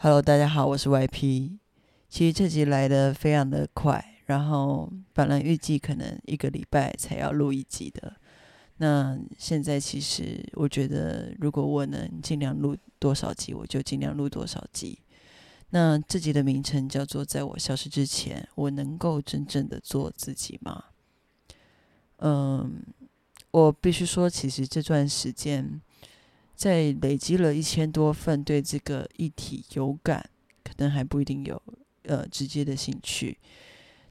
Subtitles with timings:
[0.00, 1.58] Hello，大家好，我是 YP。
[2.08, 8.14] 其实这集来的非常的快，然后本来预计可能一个礼拜才要录一集的。
[8.76, 15.00] 那现在其实我觉得，如果我能尽量录多少集，我就尽量录多少集。
[15.70, 20.84] 那这集的名称叫做“在我消失之前，我能够真正的做自己吗？”
[22.22, 22.84] 嗯，
[23.50, 25.82] 我必须说，其实这段时间
[26.58, 30.28] 在累积了一千多份对这个议题有感，
[30.64, 31.62] 可能还不一定有
[32.02, 33.38] 呃直接的兴趣，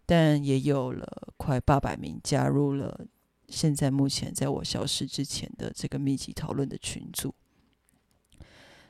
[0.06, 3.06] 但也有了快八百名加入了。
[3.50, 7.36] 现在目前在我消失之前的这个密集讨论的群组，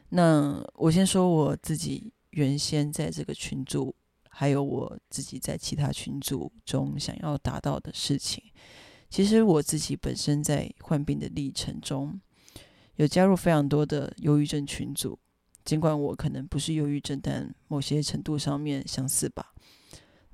[0.09, 3.95] 那我先说我自己原先在这个群组，
[4.29, 8.43] 还有我自己在其他群组中想要达到的事情。
[9.09, 12.19] 其实我自己本身在患病的历程中，
[12.97, 15.17] 有加入非常多的忧郁症群组，
[15.65, 19.53] 尽管我可能不是忧郁症，但某些程度上面相似吧。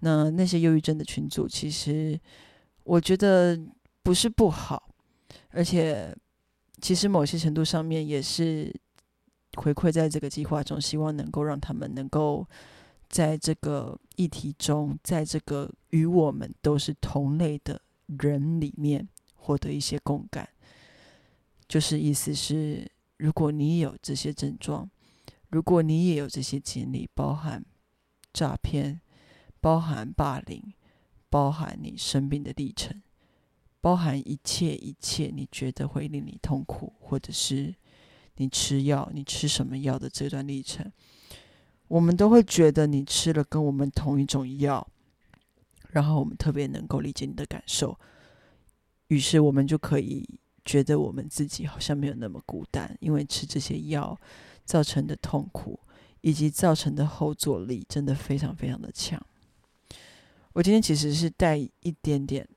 [0.01, 2.19] 那那些忧郁症的群组，其实
[2.83, 3.57] 我觉得。
[4.05, 4.89] 不是不好，
[5.51, 6.13] 而且
[6.81, 8.69] 其实某些程度上面也是
[9.55, 12.45] 回馈在这个计划中，希望能够让他们能够
[13.07, 20.49] 在这个议题中，在这个与我们都是同类的人里面获得一些共感。
[21.73, 24.87] 就是意思是，如果你有这些症状，
[25.49, 27.65] 如果你也有这些经历，包含
[28.31, 29.01] 诈骗，
[29.59, 30.71] 包含霸凌，
[31.31, 33.01] 包含你生病的历程。
[33.81, 37.73] 包含一切一切，你觉得会令你痛苦，或者是
[38.35, 40.91] 你吃药，你吃什么药的这段历程，
[41.87, 44.87] 我们都会觉得你吃了跟我们同一种药，
[45.89, 47.99] 然后我们特别能够理解你的感受，
[49.07, 54.19] 于是我们就可以觉得我们自己好像没有那么孤单，因为吃这些药
[54.65, 55.79] 造成的痛苦
[56.21, 59.21] 以及造成的后坐力真的非常非常的强。
[60.53, 62.47] 我今天其实是带一点点。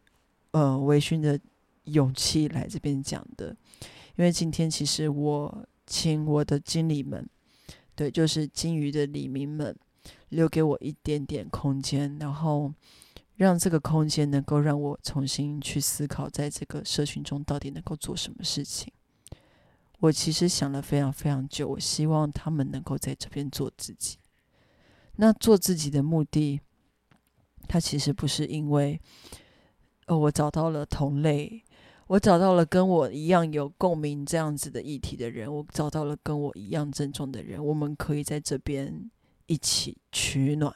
[0.53, 1.39] 呃，微醺的
[1.85, 3.55] 勇气来这边讲的，
[4.17, 7.29] 因为今天其实我请我的经理们，
[7.95, 9.77] 对，就是金鱼的李明们，
[10.31, 12.73] 留给我一点点空间，然后
[13.37, 18.93] 让这个空间能够让我重新去思考，在这个社群中到底能够做什么事情。
[20.01, 24.19] 我其实想了非常非常久，我希望他们能够在这边做自己。
[25.17, 26.61] 那做自己的目的，
[27.67, 29.01] 它其实不是因为。
[30.09, 31.65] 哦，我找到了同类，
[32.07, 39.11] 我找到了跟我一样有共鸣这样子的议题的人，我找到了跟我一样症状的人，我们可以在这边
[39.47, 40.73] 一起取暖，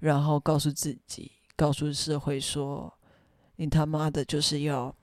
[0.00, 2.92] 然后告诉自己，告诉社会说
[3.56, 4.94] ：“你他妈的就是要，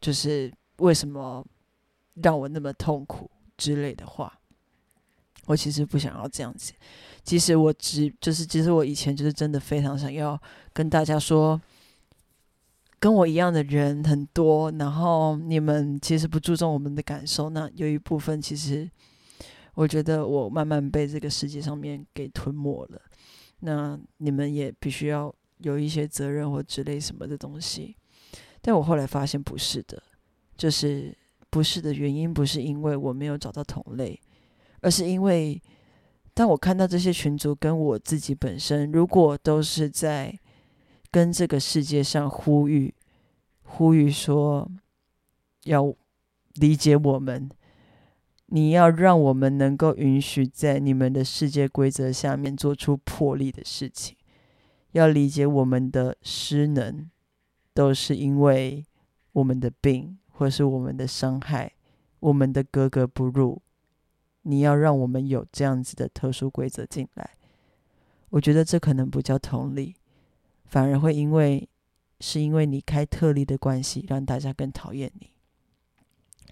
[0.00, 1.46] 就是为什么
[2.14, 4.40] 让我那么痛苦之类的话。”
[5.46, 6.72] 我其实不想要这样子，
[7.22, 10.40] 其实我只就是，其实我以前就是真的非常想要
[10.72, 11.60] 跟大家说。
[13.00, 17.50] 跟我一样的人很多，然后你们其实不注重我们的感受。
[17.50, 18.90] 那有一部分，其实
[19.74, 23.02] 我觉得我慢慢被这个世界上面给吞没了。
[23.60, 27.94] 那你们也必须要有一些责任或之类什么的东西。
[28.62, 30.02] 但我后来发现不是的，
[30.56, 31.14] 就是
[31.50, 34.18] 不是的原因，不是因为我没有找到同类，
[34.80, 35.60] 而是因为
[36.32, 40.38] 当我看到这些群组跟我自己本身，如果都是在。
[41.10, 42.92] 跟这个世界上呼吁，
[43.62, 44.68] 呼吁说
[45.62, 45.94] 要
[46.54, 47.48] 理解我们，
[48.46, 54.16] 你要让我们能够允许在你们的世界规则下面做出破例的事情，
[54.94, 57.10] 要理解我们的失能，
[57.72, 58.86] 都是因为
[59.32, 61.72] 我们的病，或是我们的伤害，
[62.20, 63.60] 我们的格格不入。
[64.42, 67.30] 你要让我们有这样子的特殊规则进来，
[68.28, 69.96] 我觉得这可能不叫同理。
[70.66, 71.68] 反而会因为
[72.20, 75.30] 是因为你开特例的关系，让大家更讨厌你。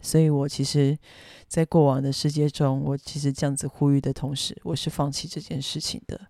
[0.00, 0.98] 所以我其实，
[1.46, 6.28] 在过往的世界中，我其实这样子呼吁的同时，我是放弃这件事情的。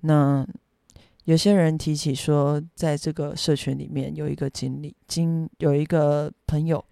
[0.00, 0.46] 那
[1.26, 6.84] 有些人提起说，在这个社群里面有一个经历，经有一个朋友，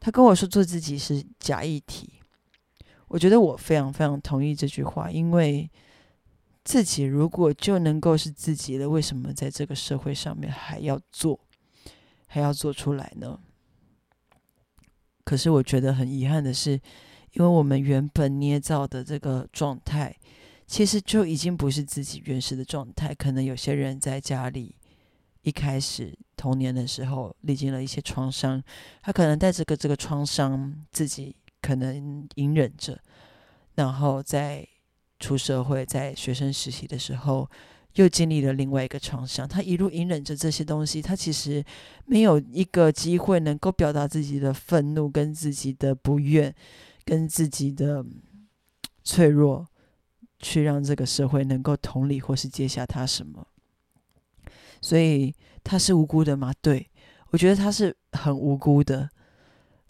[0.00, 2.14] 他跟我说做自己是假议题。
[3.06, 5.70] 我觉得我非常非常同意这句话，因为。
[6.64, 11.40] 自己如果就能够是自己的，为什么在这个社会上面还要做，
[12.26, 13.40] 还要做出来呢？
[15.24, 16.72] 可是我觉得很遗憾的是，
[17.32, 20.14] 因为我们原本捏造的这个状态，
[20.68, 23.12] 其实就已经不是自己原始的状态。
[23.12, 24.76] 可能有些人在家里
[25.42, 28.62] 一开始童年的时候历经了一些创伤，
[29.02, 32.96] 他可能带着个这个创伤，自己可能隐忍着，
[33.74, 34.64] 然后在。
[35.20, 37.50] 出社会，在学生实习的时候，
[37.94, 39.48] 又经历了另外一个创伤。
[39.48, 41.64] 他一路隐忍着这些东西，他其实
[42.04, 46.54] 没有一个机会能够表达自己的愤怒、跟自己的不愿、
[47.04, 48.06] 跟自己的
[49.02, 49.66] 脆弱，
[50.38, 53.46] 去让这个社会能够同理或是接下他什么。
[54.80, 56.52] 所以他是无辜的吗？
[56.60, 56.88] 对
[57.30, 59.08] 我觉得他是很无辜的。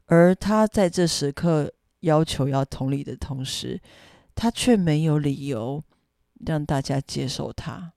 [0.07, 3.79] 而他在这时刻要求要同理的同时，
[4.35, 5.85] 他却没有理由
[6.47, 7.93] 让大家接受他。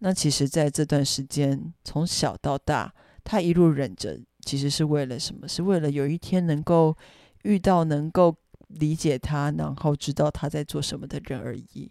[0.00, 2.92] 那其实，在这段时间，从小到大，
[3.24, 5.48] 他一路忍着，其实是为了什么？
[5.48, 6.96] 是为了有一天能够
[7.42, 8.36] 遇到能够
[8.70, 11.90] 理解他，然后知道他在做什么的人而已。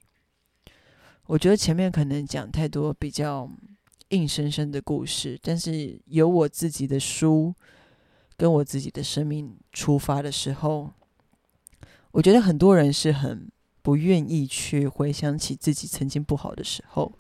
[1.26, 3.50] 我觉得前面可能讲太多比较
[4.10, 7.54] 硬生生的故事，但是有我自己的书。
[8.40, 10.90] 跟我自己的生命出发的时候，
[12.12, 17.12] 我觉得很多人是很不愿意去回想起自己曾经不好的时候。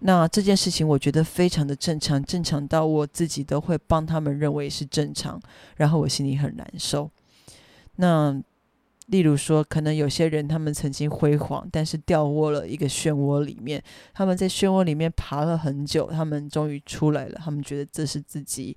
[0.00, 5.40] 那这件事情我觉得非常的正常，正常到我自己都会帮他们认为是正常，
[5.76, 7.08] 然后我心里很难受。
[8.00, 8.42] 那
[9.06, 13.82] 例如说，可能有些人他们曾经辉煌，但是掉窝了一个漩涡里面，
[14.12, 18.76] 他们在漩涡里面爬了很久，他们终于出来了，他们觉得这是自己。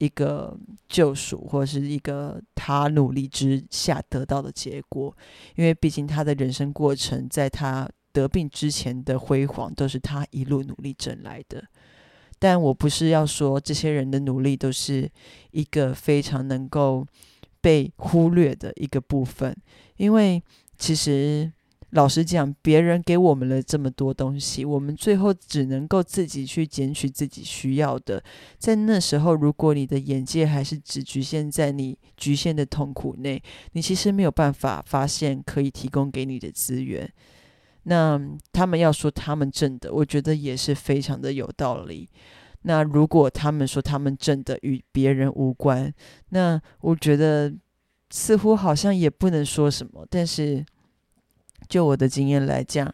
[0.00, 0.56] 一个
[0.88, 5.12] 救赎，或者是一个他努力之下得到的结果，
[5.56, 11.64] 因为毕竟他的人生过程，在他得病之前的辉煌，都是他一路努力挣来的。
[12.38, 15.10] 但我不是要说这些人的努力都是
[15.50, 17.04] 一个非常能够
[17.60, 19.56] 被忽略的一个部分，
[19.96, 20.42] 因为
[20.78, 21.52] 其实。
[21.92, 28.22] 老实讲，别人给我们了这么多东西，我们最后只能够自己去捡取自己需要的。
[28.58, 37.10] 在那时候，如果你的眼界还是只局限在你局限的痛苦内，你其实没有办法发现可以提供给你的资源。
[37.84, 38.20] 那
[38.52, 42.06] 他们要说他们挣的，我觉得也是非常的有道理。
[42.62, 45.92] 那如果他们说他们挣的与别人无关，
[46.30, 47.52] 那我觉得
[48.10, 50.06] 似乎好像也不能说什么。
[50.08, 50.64] 但是。
[51.68, 52.90] 就我的经验来讲，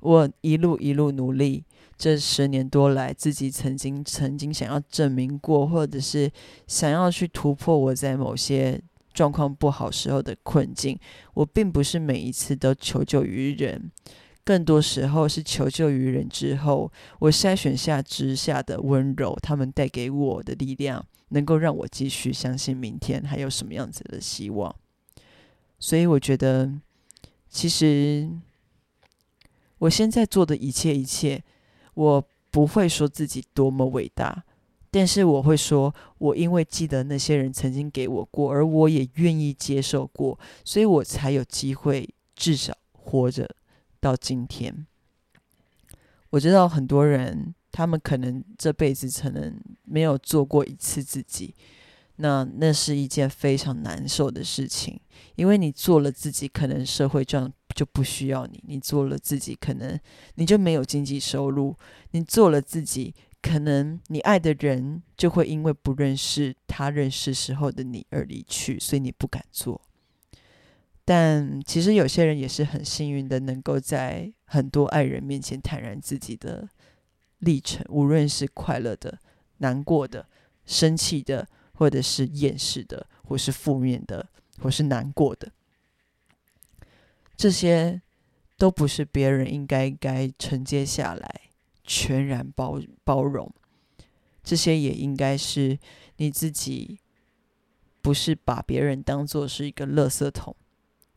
[0.00, 1.64] 我一路一路努力，
[1.96, 6.30] 这十年多来，自己曾经曾经想要证明过，或者是
[6.66, 8.78] 想要去突破我在某些
[9.14, 10.98] 状况不好时候的困境。
[11.32, 13.90] 我并不是每一次都求救于人，
[14.48, 24.74] 更多时候是求救于人之后，我筛选下之下的温柔，他们带给我的力量，能够让我继续相信明天还有什么样子的希望。
[25.78, 26.72] 所以我觉得。
[27.50, 28.30] 其实，
[29.78, 31.42] 我现在做的一切一切，
[31.94, 34.44] 我不会说自己多么伟大，
[34.90, 43.48] 但是我会说，我因为记得那些人曾经给我过，而我也愿意接受过，所以我才有机会至少活着
[44.00, 44.86] 到今天。
[46.30, 51.54] 我知道很多人，他们可能这辈子可能没有做过一次自己。
[52.20, 55.00] 那那是一件非常难受的事情，
[55.36, 59.96] 因为你做了自己，可能社会这样就不需要你；你做了自己，可能
[60.34, 61.76] 你就没有经济收入；
[62.10, 69.80] 你做了自己，可能你爱的人就会因为不认识他认识时候的你而离去，所以你不敢做。
[71.08, 76.68] 但其实有些人也是很幸运的，能够在很多爱人面前坦然自己的
[77.38, 79.18] 历程，无论是快乐的、
[79.58, 80.28] 难过的、
[80.66, 81.48] 生气的。
[81.78, 84.28] 或者是厌世的，或是负面的，
[84.60, 85.52] 或是难过的，
[87.36, 88.02] 这些
[88.56, 91.42] 都不是别人应该该承接下来，
[91.84, 93.48] 全然包包容。
[94.42, 95.78] 这些也应该是
[96.16, 96.98] 你自己，
[98.02, 100.56] 不是把别人当做是一个垃圾桶，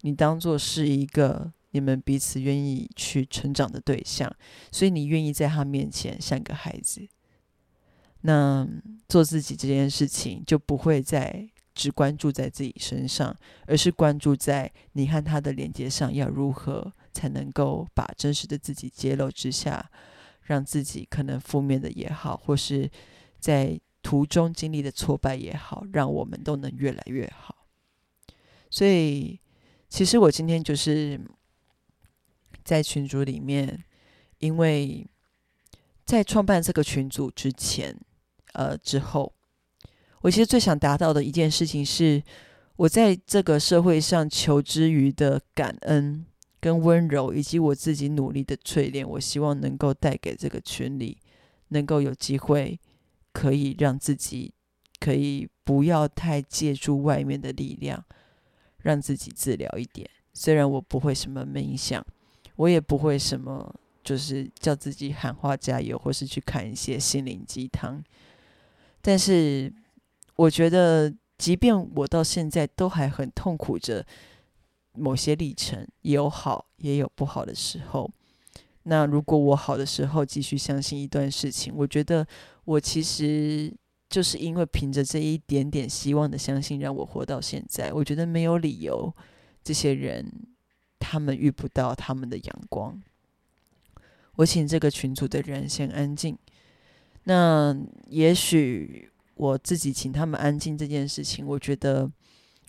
[0.01, 4.31] 你当做是一个你们彼此愿意去成长的对象，
[4.71, 7.07] 所以你愿意在他面前像个孩子。
[8.21, 8.67] 那
[9.09, 19.89] 做自己这件事情，就不会再只关注在自己身上，而是关注在你和他的连接上，要如何才能够把真实的自己揭露之下，
[20.41, 22.91] 让自己可能负面的也好，或是
[23.39, 27.65] 在途中经历的挫败也好，让我们都能越来越好。
[28.69, 29.39] 所以，
[29.91, 31.21] 其实我今天就是
[32.63, 33.83] 在群组里面，
[34.39, 35.05] 因为
[36.03, 37.95] 在创办这个群组之前。
[38.53, 39.33] 呃，之后，
[40.19, 42.21] 我其实最想达到的一件事情是，
[42.75, 46.25] 我在这个社会上求之于的感恩
[46.59, 51.17] 跟温柔，以及我自己努力的淬炼，我希望能够带给这个群里，
[51.69, 52.77] 能够有机会
[53.31, 54.53] 可以让自己
[54.99, 58.03] 可以不要太借助外面的力量，
[58.83, 60.09] 让自己治疗一点。
[60.33, 62.05] 虽然我不会什么冥想，
[62.55, 63.73] 我也不会什么，
[64.03, 68.01] 就是叫自己喊话加油，或是去看一些心灵鸡汤。
[69.01, 69.73] 但是，
[70.35, 74.05] 我觉得，即便我到现在都还很痛苦着
[74.93, 78.09] 某些历程，有好也有不好的时候。
[78.83, 82.25] 那如果我好的时候继续相信一段事情，我觉得
[82.65, 83.71] 我其实
[84.11, 87.91] 就是因为凭着这一点点希望的相信，让我活到现在。
[87.91, 89.11] 我觉得没有理由，
[89.63, 90.31] 这些人
[90.99, 93.01] 他们遇不到他们的阳光。
[94.35, 96.37] 我请这个群组的人先安静。
[97.23, 97.75] 那
[98.07, 102.11] 也许我自己请他们安静这件事情，我觉得。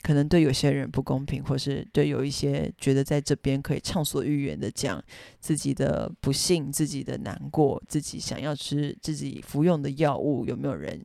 [0.05, 5.01] 可能对有些人不公平，或是对有一些觉得在这边可以畅所欲言的讲
[5.39, 11.01] 自己的不幸、自己的难过、自己想要吃自己服用的药物，有没有人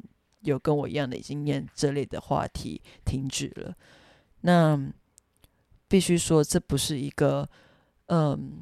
[0.52, 1.68] 有跟我一样的经验？
[1.76, 3.74] 这类的话题停止了。
[4.42, 4.80] 那
[5.88, 7.48] 必须说，这不是一个，
[8.08, 8.54] 嗯，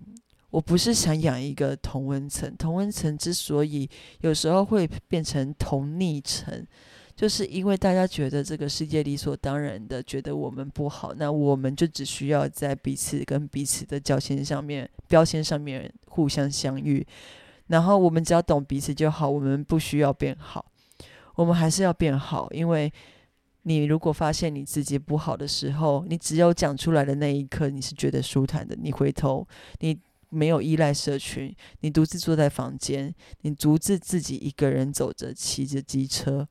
[0.50, 2.56] 我不是想养一个同温层。
[2.56, 3.90] 同温层之所以
[4.22, 6.66] 有时候会变成同逆层。
[7.16, 17.08] 就是因为大家觉得这个世界理所当然的觉得我们不好，那我们就只需要在彼此跟彼此的交签上面、标签上面互相相遇，
[17.68, 20.66] 然后我们只要懂彼此就好，我们不需要变好，
[21.36, 22.92] 我们还是要变好，因为
[23.64, 29.48] 你如果发现你自己不好的时候，你只有讲出来的那一刻你是觉得舒坦的，你回头
[29.80, 29.98] 你。
[30.30, 36.46] 没有依赖社群，你独自坐在房间，你独自自己一个人走着，骑着机车，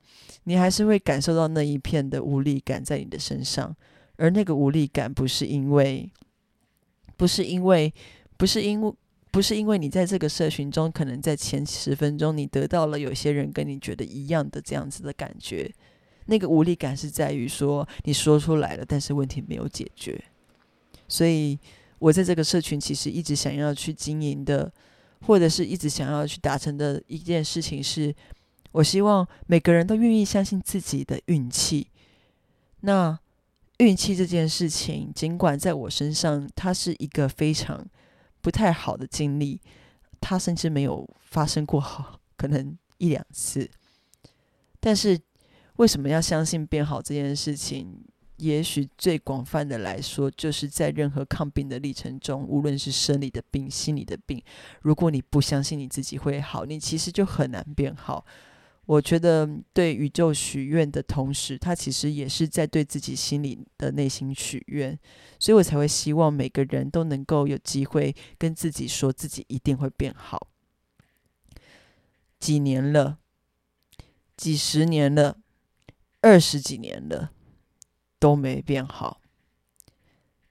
[0.45, 3.77] 你还是会感受到那一片的无力感在你的身上。
[4.17, 6.11] 而那个无力感不是因为，
[7.19, 7.93] 不是因为，
[8.39, 8.95] 不是因为，
[9.35, 15.69] 不是因为你在这个社群中，可能在前十分钟你得到了有些人跟你觉得一样的这样子的感觉。
[16.27, 20.25] 那个无力感是在于说你说出来了，但是问题没有解决，
[21.09, 21.59] 所以。
[22.01, 24.71] 我在这个社群其实一直想要去经营的，
[25.23, 28.15] 或者是一直想要去达成的一件事情，是
[28.73, 31.87] 我希望每个人都愿意相信自己的运气。
[32.81, 33.19] 那
[33.79, 37.87] 运气这件事情，尽管在我身上它是一个非常
[38.45, 39.59] 不太好的经历，
[40.21, 43.71] 他甚至没有发生过好， 可能一两次。
[44.79, 45.19] 但是
[45.77, 48.05] 为什么要相信变好这件事情？
[48.37, 54.43] 也许最广泛的来说，就是在任何抗病的历程中，无论是生理的病、心理的病，
[54.83, 58.27] 如果你不相信你自己会好，你其实就很难变好。
[58.87, 64.99] 我觉得对宇宙许愿的同时，他其实也是在对自己心里的内心许愿，
[65.39, 70.49] 所以我才会希望每个人都能够有机会跟自己说自己一定会变好。
[72.39, 73.19] 几年了，
[74.37, 75.39] 几十年了，
[76.21, 77.31] 二十几年了。
[78.21, 79.21] 都没变好，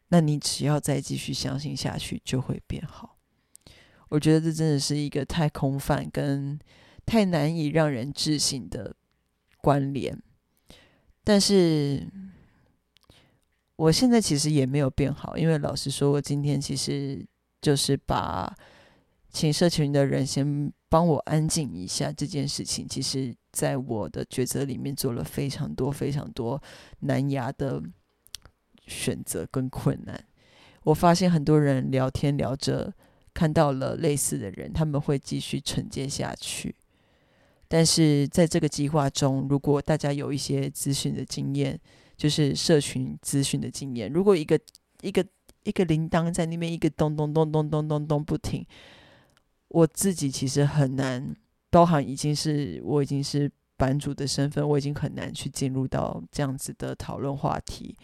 [0.09, 3.17] 那你只要再继续相信下去，就会变好。
[4.09, 6.59] 我觉得这真的是一个太空泛跟
[7.05, 8.95] 太难以让人置信的
[9.57, 10.17] 关联。
[11.23, 12.07] 但是，
[13.75, 17.25] 我现在其实也没有变好，因为老实说，我今天其实
[17.61, 18.55] 就是把
[19.31, 23.35] 请社群的人先帮我安静一下这件事情，其实。
[23.53, 26.59] 在我的抉择里面做了非常多非常多
[27.01, 27.79] 难牙的
[28.87, 30.25] 选择跟困难。
[30.81, 32.91] 我发现很多人聊天聊着，
[33.31, 36.73] 看到了类似的人，他们会继续承接下去。
[37.73, 41.79] 但是在这个计划中，如果大家有一些资讯的经验，
[42.15, 44.59] 就是社群资讯的经验，如果一个
[45.01, 45.25] 一个
[45.63, 48.63] 一个铃铛在那边一个咚咚咚咚咚咚咚不停，
[49.69, 51.35] 我自己其实很难。
[51.71, 57.97] 包含已经是我已经是版主的身份，我已经很难去进入到这样子的讨论话题。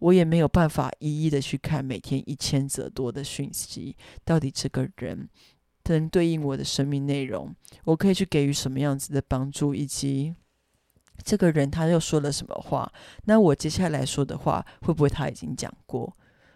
[0.00, 5.28] 我也没有办法一一的去看每天一千则多的讯息，到底这个人
[5.92, 7.54] 能对应我的生命内容，
[7.84, 10.34] 我可以去给予什么样子的帮助，以及
[11.24, 12.92] 这个人他又说了什么话？
[13.24, 16.12] 那我接下来说的话会不会他已经讲过？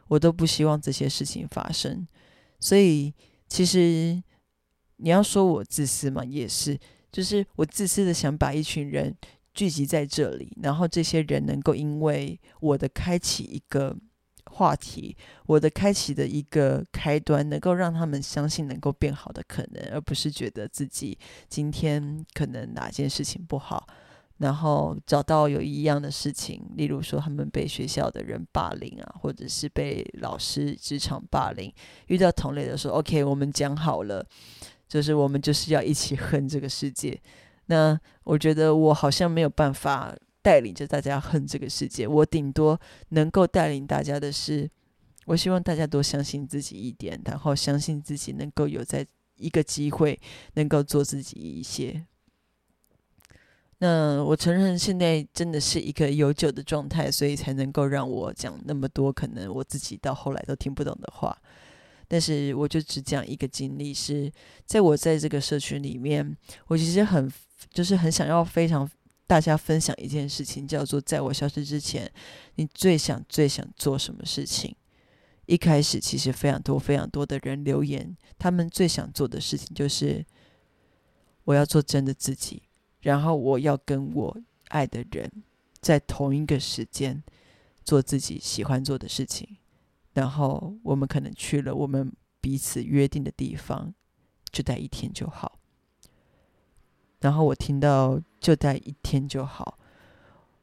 [0.09, 2.07] 我都不希望这些事情发生。
[2.59, 3.15] 所以
[3.49, 4.23] 其实。
[4.97, 6.79] 你要说我自私嘛，也是，
[7.11, 9.13] 就是我自私的想把一群人
[9.53, 13.97] 聚集在这里，然后这些人能够因为我的开启一个
[14.47, 21.19] 话题，我的开启的一个开端，能够让他们相信能够变好的可能，而不是觉得自己
[21.49, 23.87] 今天可能哪件事情不好，
[24.39, 31.73] 然后找到有一样的事情，例如说他们被学校的人霸凌啊，或者是被老师职场霸凌，
[32.09, 34.27] 遇到同类的时候，OK，我们讲好了。
[34.89, 37.19] 就是我们就是要一起恨这个世界。
[37.65, 42.07] 那我觉得我好像没有办法带领着大家恨这个世界。
[42.07, 42.79] 我顶多
[43.11, 44.69] 能够带领大家的是，
[45.27, 49.07] 我希望大家多相信自己一点，然后相信自己能够有在
[49.37, 50.21] 一个机会
[50.55, 52.05] 能够做自己一些。
[53.79, 61.37] 那我承认现在真的是一个有酒的状态，所以才能够让我讲那么多可能我自己到后来都听不懂的话。
[62.07, 64.31] 但是我就只讲一个经历，是
[64.67, 66.37] 在我在这个社群里面，
[66.69, 67.33] 我其实很
[67.71, 68.89] 就是很想要非常
[69.27, 72.13] 大家分享一件事情，叫做在我消失之前，
[72.57, 74.75] 你最想最想做什么事情？
[75.47, 80.25] 一开始其实非常多非常多的人留言，他们最想做的事情就是
[81.45, 82.63] 我要做真的自己，
[83.01, 84.37] 然后我要跟我
[84.69, 85.31] 爱的人
[85.81, 87.23] 在同一个时间
[87.85, 89.57] 做自己喜欢做的事情，
[90.13, 93.93] 然后我们可能去了我们彼此约定的地方，
[94.53, 95.59] 就待一天就好。
[97.21, 99.79] 然后我听到就待一天就好。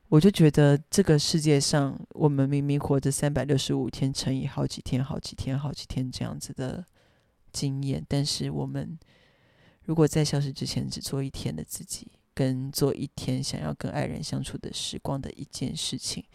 [0.09, 6.83] 我就觉得这个世界上，我们明明活着三百六十五天乘以好几天、好几天、好几天这样子的
[7.53, 8.97] 经验，但是我们
[9.83, 16.25] 如果在消失之前只做一天的自己，跟做一天想要跟爱人相处的时光的一件事情，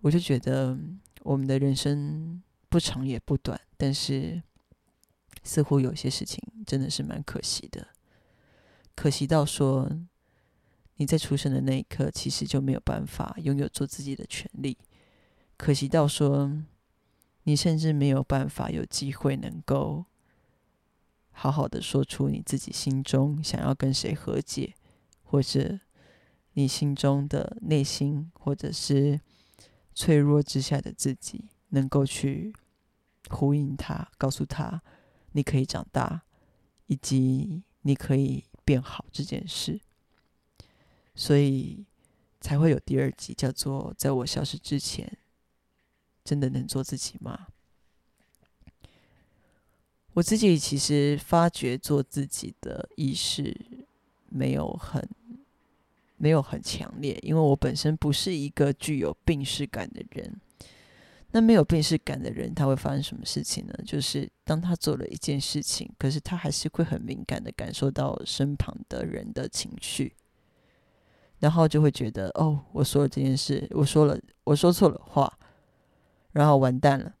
[0.00, 0.78] 我就觉得
[1.22, 4.42] 我们的人生不长也不短，但是
[5.44, 7.88] 似乎有些事情真的是蛮可惜的，
[8.96, 9.86] 可惜到说。
[11.00, 14.76] 你在出生的那一刻，其实就没有办法拥有做自己的权利。
[15.56, 16.62] 可惜到说，
[17.44, 20.04] 你甚至没有办法有机会能够
[21.30, 24.74] 好好的说出你自己心中想要跟谁和解，
[25.22, 25.80] 或者
[26.52, 29.18] 你心中的内心，或者是
[29.94, 32.52] 脆弱之下的自己，能够去
[33.30, 34.82] 呼应他，告诉他
[35.32, 36.24] 你可以长大，
[36.88, 39.80] 以及你可以变好这件事。
[41.20, 41.84] 所以
[42.40, 45.18] 才会有第二集，叫做“在我消失之前，
[46.24, 47.48] 真的能做自己吗？”
[50.14, 53.54] 我自己其实发觉做自己的意识
[54.30, 55.06] 没有很
[56.16, 60.40] 没有很强烈，因为我本身不是一个具有病视感的人。
[61.32, 63.74] 那没有病视感的人，他会发生什么事情呢？
[63.84, 70.14] 就是当他做了一件事情，可是他还是会很敏感的感受到身旁的人的情绪。
[71.40, 75.38] 然后就会觉得，哦，我说了这件事，我说了，我说错了话，
[76.32, 77.14] 然后完蛋了，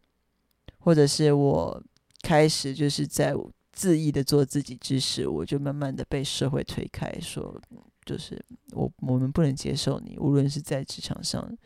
[0.78, 1.82] 或者是我
[2.22, 3.34] 开始就是在
[3.74, 7.58] 恣意的做自己之时，我就慢慢的被社会推开，说，
[8.04, 8.38] 就是
[8.72, 11.56] 我我们不能接受你，无论是在职场上、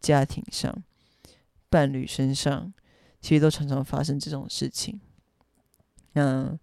[0.00, 0.72] 家庭上、
[1.68, 2.72] 伴侣身上，
[3.20, 5.00] 其实都常常发生这种事情，
[6.14, 6.58] 嗯。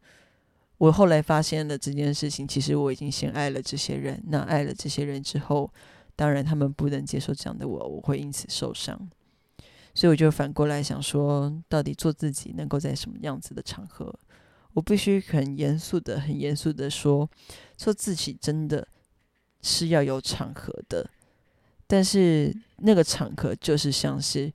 [0.78, 4.24] 我后来发现了这件事情，其实我已经先爱了这些人。
[4.28, 5.72] 那爱了这些人之后，
[6.16, 9.10] 当然他们不能接受这样的我，我会因此受伤。
[9.96, 14.13] 所以我就反过来想说，到底做自己能够在什么样子的场合？
[14.74, 17.28] 我必须很严肃的、很严肃的说，
[17.76, 18.88] 做自己真的
[19.63, 21.10] 是要有场合的，
[21.88, 24.54] 但是那个场合就是像是。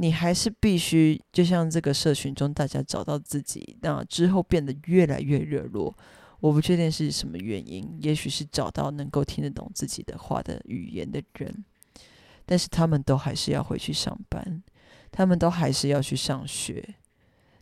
[0.00, 5.96] 你还是必须，就像这个社群中，大家找到自己，那之后变得越来越热络。
[6.38, 11.64] 我不确定是什么原因，也许是找到能够听得懂自己的话的语言的人，
[12.46, 14.62] 但是他们都还是要回去上班，
[15.10, 16.94] 他们都还是要去上学，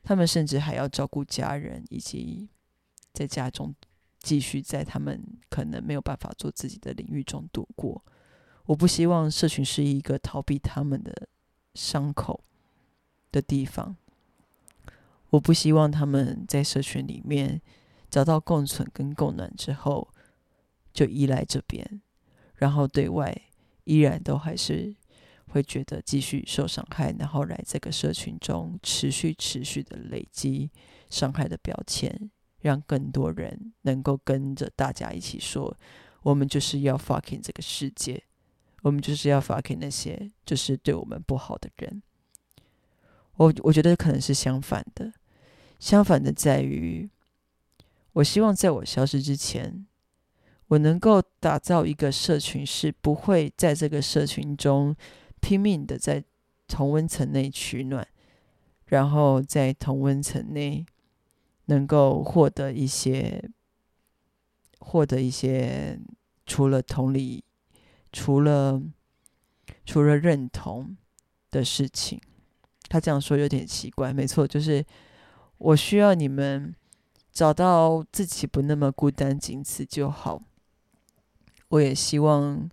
[0.03, 2.51] 他们甚至还要照顾家人，以及
[3.14, 3.75] 在家中
[4.20, 8.05] 继续在他们可能没有办法做自己的领域中度过。
[8.66, 11.29] 我不希望社群是一个逃避他们的。
[11.77, 12.43] 伤口
[13.31, 13.97] 的地方，
[15.31, 17.61] 我不希望他们在社群里面
[18.11, 20.09] 找到共存跟供暖之后，
[20.93, 22.01] 就依赖这边，
[22.55, 23.43] 然后对外
[23.85, 24.97] 依然都还是
[25.49, 30.71] 会觉得继续受伤害，然后来这个社群中持续持续的累积
[31.11, 35.77] 伤害的标签，让更多人能够跟着大家一起说，
[36.23, 38.25] 我们就是要 fucking 这个世界。
[38.87, 42.01] 我们就是要发给那些就是对我们不好的人。
[43.35, 45.12] 我我觉得可能是相反的，
[45.81, 47.11] 相反的在于，
[48.12, 49.85] 我希望在我消失之前，
[50.68, 54.94] 我能够打造一个社群，是不会在这个社群中
[55.40, 56.22] 拼命的在
[56.68, 58.07] 同温层内取暖，
[58.85, 60.87] 然后在同温层内
[61.64, 63.51] 能够获得一些
[64.79, 65.99] 获得一些
[66.46, 67.42] 除了同理。
[68.16, 68.81] 除了
[69.85, 70.96] 除了认同
[71.50, 72.18] 的事情，
[72.88, 74.11] 他这样说有点奇怪。
[74.11, 74.83] 没错，就是
[75.59, 76.74] 我需要你们
[77.31, 80.42] 找到自己不那么孤单，仅此就好。
[81.68, 82.66] 我也希望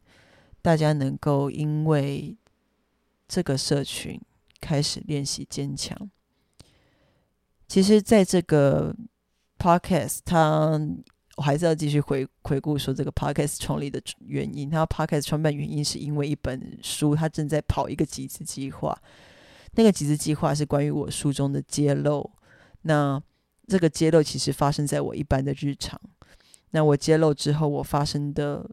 [0.61, 2.37] 大家能够因为
[3.27, 4.17] 这个社群
[4.61, 6.09] 开始练习坚强。
[7.67, 8.95] 其实，在这个
[9.59, 10.79] podcast，它
[11.35, 14.69] 我还是要继续回回顾说这个 podcast 创立的原因。
[14.69, 18.95] 它 podcast 创办原因是因为一本书，它正在跑一个集资计划。
[19.75, 22.31] 那个集资计划是关于我书中的揭露。
[22.83, 23.21] 那
[23.67, 25.99] 这个揭露其实发生在我一般的日常。
[26.71, 28.69] 那我揭露之后，我发生的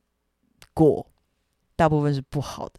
[0.74, 1.06] 果
[1.76, 2.74] 大部分是不好的。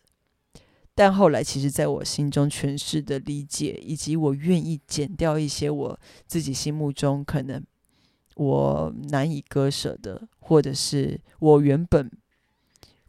[0.93, 7.63] 但后来，其实在我心中诠释的理解，以及我愿意减掉一些我自己心目中可能
[8.35, 12.11] 我难以割舍的，或者是我原本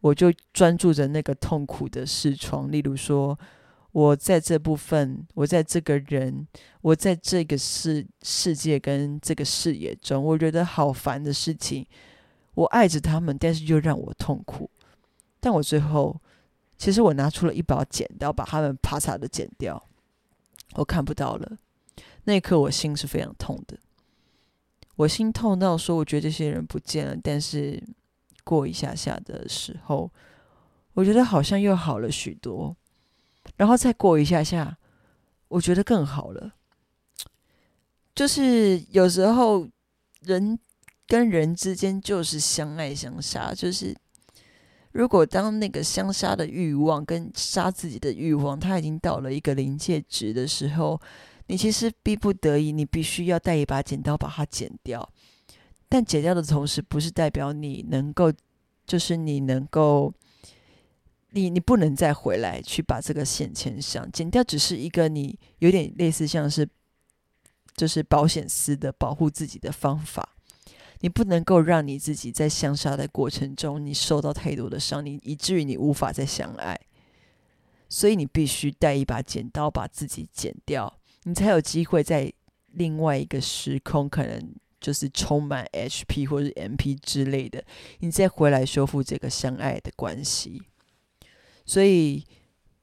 [0.01, 2.71] 我就专注着那个痛苦的视窗。
[2.71, 3.39] 例如说，
[3.93, 6.47] 我在这部分，我在这个人，
[6.81, 11.87] 我在这个世世界跟这个视野中，我觉得好烦的事情，
[12.55, 14.71] 我爱着他们，但是又让我痛苦。
[15.41, 16.21] 但我最后。
[16.79, 19.81] 其实我拿出了一把剪刀，把他们啪嚓的剪掉，
[20.75, 21.57] 我看不到了。
[22.25, 23.79] 那一刻，我心是非常痛的。
[25.03, 27.17] 我心痛到说，我觉得这些人不见了。
[27.23, 27.83] 但是
[28.45, 30.11] 过一下下的时候，
[30.95, 32.77] 我觉得好像又好了许多。
[33.57, 34.79] 然后再过一下下，
[35.49, 36.53] 我觉得更好了。
[38.15, 39.69] 就是有时候
[40.21, 40.59] 人
[41.07, 43.97] 跟人之间就是相爱相杀，就是。
[44.93, 51.01] 如果当那个相杀的欲望跟杀自己的欲望，它已经到了一个临界值的时候，
[51.53, 55.07] 你其实逼不得已，你必须要带一把剪刀把它剪掉。
[55.87, 58.33] 但剪掉的同时，不是代表你能够，
[58.87, 60.11] 就是你能够，
[61.33, 64.11] 你你不能再回来去把这个线牵上。
[64.11, 66.67] 剪掉只是一个你有点类似像是，
[67.77, 70.27] 就是保险丝的保护自己的方法。
[71.01, 76.81] 你不能够让你自己在相杀的过程中，你受到太多的伤，你以至于你无法再相爱，
[77.91, 82.33] 所以你必须带一把剪刀把自己剪掉，你才有机会在
[82.73, 87.63] 另外一个时空，可能就是充满 HP 或者 MP 之类的，
[88.01, 90.63] 你再回来修复这个相爱的关系。
[91.65, 92.25] 所以，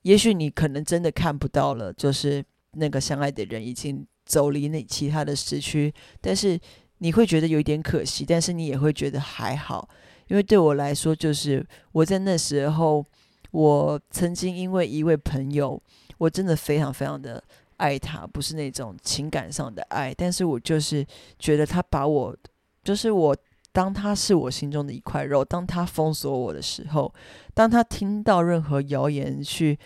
[0.04, 6.60] 也许你可能真的看不到了，就是那个相爱的人已经走离那其他的时区，但是。
[7.02, 9.88] 你会觉得有一点可惜，但是你也会觉得还好，
[10.28, 13.06] 因为对我来说，就是我在那时候，
[13.52, 15.82] 我曾经因为一位朋友，
[16.18, 17.42] 我真的非常非常的
[17.80, 21.06] 爱他，不是那种情感上的爱，但是我就是
[21.40, 22.38] 觉得他把我，
[22.84, 23.36] 就是我
[23.72, 27.14] 当他是我心中的一块肉，当他封锁我的时候，
[27.54, 29.78] 当他听到任何谣言去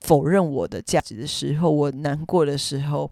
[0.00, 3.10] 否认我的价值的时候，我难过的时候，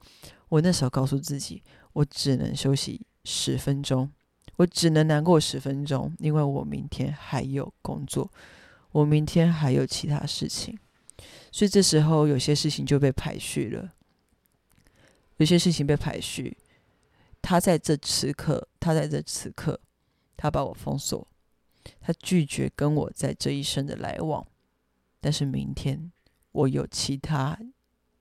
[0.49, 1.63] 我那时候告诉自己。
[1.95, 4.11] 我只能休息十分钟，
[4.57, 8.33] 我只能难过十分钟，因为我明天还有工作，
[8.93, 10.79] 我明天还有其他事情，
[11.53, 13.93] 所以这时候有些事情就被排序了，
[15.37, 16.57] 有些事情被排序，
[17.43, 19.79] 他在这此刻，他在这此刻，
[20.35, 21.29] 他把我封锁，
[22.01, 24.47] 他拒绝跟我在这一生的来往，
[25.21, 26.11] 但是明天
[26.53, 27.59] 我有其他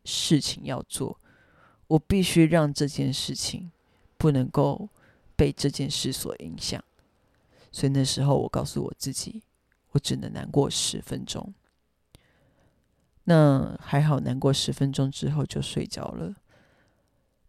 [0.04, 1.18] 事情要做。
[1.88, 3.72] 我必须让这件事情
[4.18, 4.90] 不能够
[5.36, 6.84] 被这件事所影响，
[7.72, 9.42] 所以那时候我告诉我自己，
[9.92, 11.54] 我只能难过十分钟。
[13.26, 16.36] 那还好，难过十分钟之后就睡着了。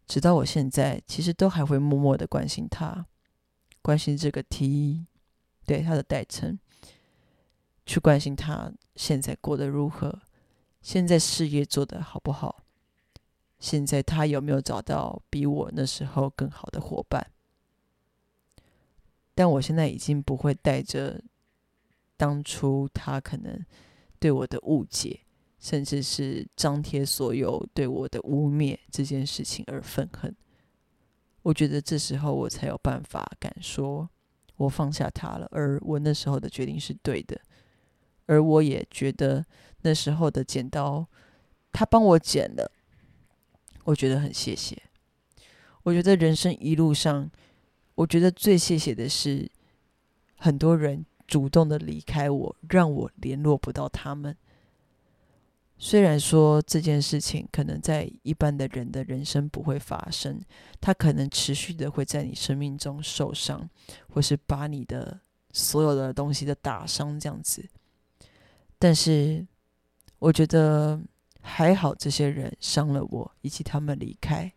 [0.07, 3.05] 直到我现在，其实都还会默默的关心他，
[3.81, 5.07] 关心这个 T，
[5.65, 6.59] 对他的代称，
[7.85, 10.21] 去关心他现在过得如何，
[10.81, 12.63] 现在事业做得好不好。
[13.59, 17.31] 现在他有没有找到比我那时候更好的伙伴？
[19.33, 21.23] 但我现在已经不会带着
[22.17, 23.65] 当初他可能
[24.19, 25.21] 对我的误解，
[25.63, 30.35] 甚至是张贴所有对我的污蔑这件事情而愤恨。
[31.41, 34.09] 我觉得这时候我才有办法敢说，
[34.57, 37.39] 我放下他了，而我那时候的决定是对的。
[38.25, 39.45] 而我也觉得
[39.83, 41.07] 那时候的剪刀，
[41.71, 42.69] 他帮我剪了。
[43.85, 44.77] 我觉得很谢谢。
[45.83, 47.31] 我觉得人生一路上，
[47.95, 49.49] 我觉得最谢谢的是，
[50.35, 54.35] 很多人主动的离开我，让我联络不到他们。
[55.85, 60.39] 虽然说这件事情可能在一般的人的人生不会发生，
[60.79, 63.69] 他可能持续的会在你生命中受伤，
[64.07, 65.19] 或是把你的
[65.51, 67.67] 所有的东西都打伤这样子。
[68.79, 69.45] 但是，
[70.19, 71.01] 我觉得。
[71.45, 74.49] 还好，这些人伤了我，以及他们离开，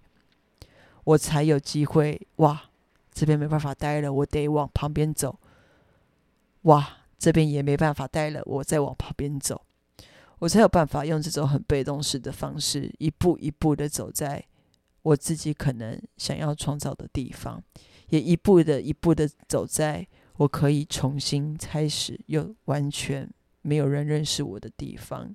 [1.02, 2.28] 我才有机会。
[2.36, 2.70] 哇，
[3.12, 5.40] 这边没办法待了，我得往旁边走。
[6.62, 9.65] 哇，这边也没办法待了，我再往旁边走。
[10.38, 14.44] 我才有办法用这种很被动式的方式，一步一步的走在
[15.02, 17.62] 我自己可能想要创造的地方，
[18.10, 23.28] 也一步的一步的走在我可以重新开始又完全
[23.62, 25.34] 没有人认识我的地方，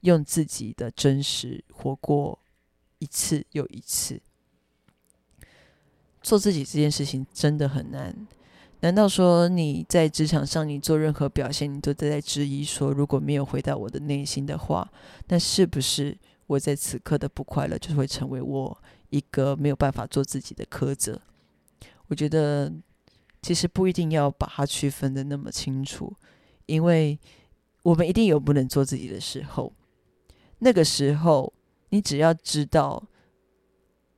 [0.00, 2.38] 用自己的真实活过
[3.00, 4.20] 一次又一次。
[6.22, 8.26] 做自己这件事情真的很难。
[8.80, 14.88] 难道说你在职场上你做任何表现，你都在质疑说，如果没有回到我的内心的话，
[15.26, 21.20] 那是不是我在此刻的不快乐就会成为我一个没有办法做自己的苛责？
[22.06, 22.72] 我觉得
[23.42, 26.14] 其实不一定要把它区分的那么清楚，
[26.66, 27.18] 因为
[27.82, 29.72] 我们一定有不能做自己的时候。
[30.60, 31.52] 那个时候，
[31.90, 33.02] 你只要知道，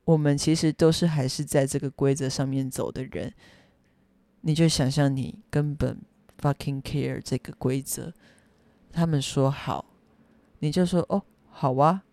[0.05, 3.33] 我们其实都是还是在这个规则上面走的人。
[4.41, 5.99] 你就想象你根本
[6.39, 8.13] fucking care 这个规则，
[8.91, 9.85] 他们说好，
[10.59, 12.03] 你就说哦好啊，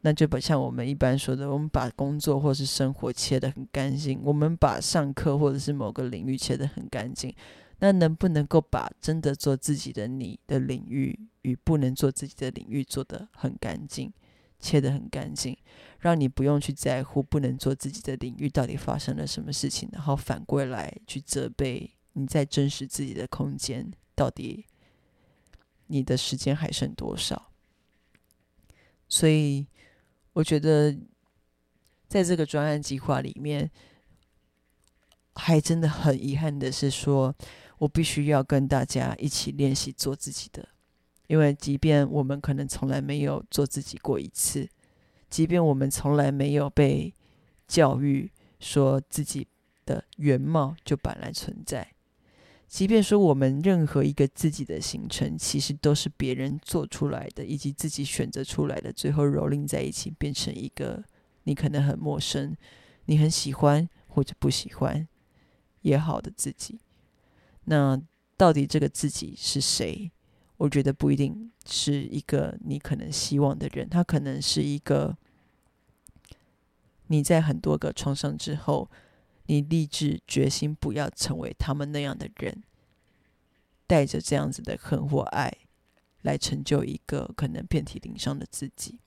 [0.00, 7.34] 那就不像我们一般说的，我们把工作或是生活切得很干净，我们把上课或者是某个领域切得很干净，
[7.78, 14.12] 那能不能够把真的做自己的你的领域与不能做自己的领域做得很干净？
[14.58, 15.56] 切得很干净，
[15.98, 24.66] 让你不用去在乎不能做自己的领域到底发生了什么事情，然后反过来去责备你在真实自己的空间到底
[25.86, 27.52] 你的时间还剩多少。
[29.08, 29.66] 所以
[30.32, 30.96] 我觉得
[32.08, 33.70] 在这个专案计划里面，
[35.34, 37.34] 还真的很遗憾的是，说
[37.78, 40.68] 我必须要跟大家一起练习做自己的。
[41.28, 44.68] 因为，即便我们可能从来没有做自己过一次，
[45.28, 47.12] 即便我们从来没有被
[47.66, 49.48] 教育说自己
[49.84, 51.92] 的原貌就本来存在，
[52.68, 61.02] 即便说我们任何一个自己的形成，其实都是别人做出来的，以及自己选择出来的，最后蹂躏在一起，变成一个
[61.44, 62.56] 你可能很陌生、
[63.06, 65.06] 你很喜欢或者不喜欢
[65.82, 66.80] 也好的自己。
[67.64, 68.00] 那
[68.36, 70.10] 到底这个自己是谁？
[70.58, 75.14] 我觉得不一定是一个你可能希望的人，他可能是一个
[77.08, 78.90] 你在很多个创伤之后，
[79.46, 82.62] 你立志决心不要成为他们那样的人，
[83.86, 85.52] 带着这样子的恨或爱
[86.22, 88.98] 来成就一个可能遍体鳞伤的自己。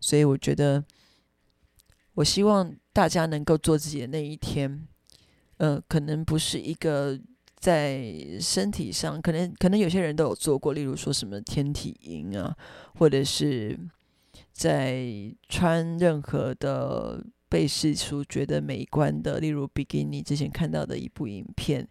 [0.00, 0.84] 所以，我觉得，
[2.14, 4.88] 我希望大家能够做自己的那一天，
[5.58, 7.20] 呃，可能不是一个。
[7.60, 12.56] 在身体上，可能可能有些人都有做过，例如说什么天体营啊，
[12.94, 13.78] 或者是
[14.50, 15.04] 在
[15.46, 20.22] 穿任何的被试出觉得美观的，例如比基尼。
[20.22, 21.86] 之前看到的一部影片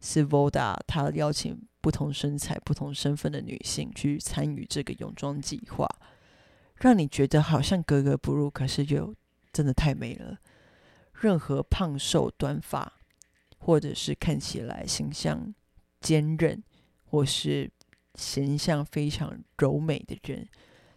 [0.00, 5.88] 是 Voda，他邀请不同身材、不同身份的女性去参与这个泳装计划，
[6.76, 9.12] 让你觉得好像格格不入，可是又
[9.52, 10.38] 真的太美了。
[11.12, 12.97] 任何胖瘦短发。
[13.68, 15.54] 或者是看起来形象
[16.00, 16.64] 坚韧，
[17.04, 17.70] 或是
[18.14, 20.48] 形象非常柔美的人，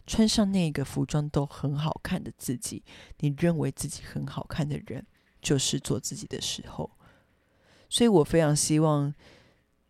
[0.06, 2.82] 穿上那个服装都很好看的自己，
[3.18, 5.06] 你认为自己很好看的人，
[5.42, 6.90] 就是做自己的时候。
[7.90, 9.14] 所以我非常希望，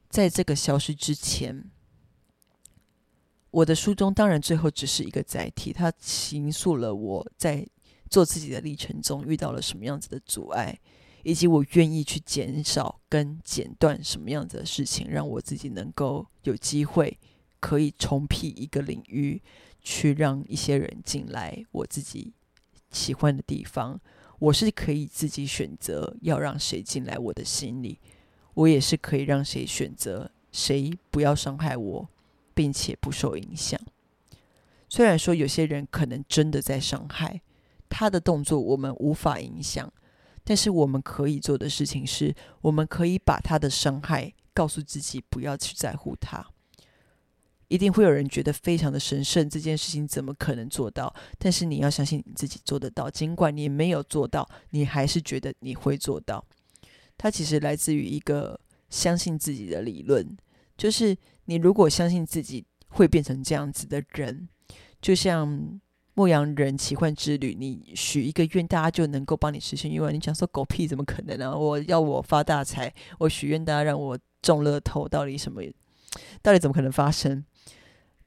[0.09, 1.71] 在这个消失之前，
[3.53, 7.65] 我的书中当然最后只是一个载体，它倾诉了我在
[8.11, 10.81] 做自己的历程中遇到了什么样子的阻碍。
[11.23, 17.19] 以及我愿意去减少跟剪断什么样子的事情，让我自己能够有机会
[17.61, 19.41] 可以重辟一个领域，
[19.81, 22.33] 去让一些人进来我自己
[22.91, 24.01] 喜欢的地方。
[24.39, 28.01] 我是可以自己选择要让谁进来我的心里，
[28.55, 32.09] 我也是可以让谁选择谁不要伤害我，
[32.53, 33.81] 并且不受影响。
[34.89, 37.41] 虽然说有些人可能真的在伤害，
[37.89, 39.93] 他的动作我们无法影响。
[40.45, 46.45] 但是我们可以做的事情是，我们可以把他的伤害告诉自己，不要去在乎他。
[47.69, 51.15] 一定会有人觉得非常的神圣，这件事情怎么可能做到？
[51.39, 56.45] 但是你要相信你自己做得到，尽管你没有做到，你还是觉得你会做到。
[57.17, 58.59] 它其实来自于一个
[58.91, 60.37] 相信自己的理论，
[60.77, 64.49] 就是你如果相信自己会变成这样子的人，
[65.01, 65.81] 就像。
[66.15, 70.13] 牧羊人奇幻之旅，你许一个愿，大家就能够帮你实现愿望。
[70.13, 71.57] 你讲说狗屁，怎么可能呢？
[71.59, 75.63] 我要我发大财，我许愿大家让我中乐透，到底什么？
[76.43, 77.43] 到底怎么可能发生？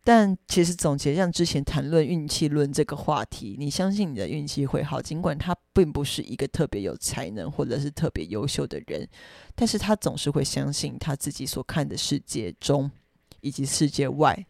[0.04, 9.08] 但其实总结，像之前谈论运气论这个话题，你相信你的运气会好，尽管他并不是一个特别有才能或者是特别优秀的人，
[9.56, 12.90] 但是他总是会相信他自己所看的世界中
[13.42, 14.46] 以及世界外。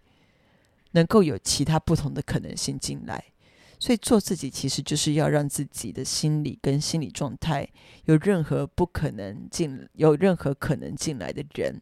[0.95, 3.23] 能够有其他不同的可能性进来。
[3.77, 7.67] 所以做自己其实就是要让自己的心理跟心理状态
[8.05, 11.81] 有任何不可能进，有任何可能进来的人，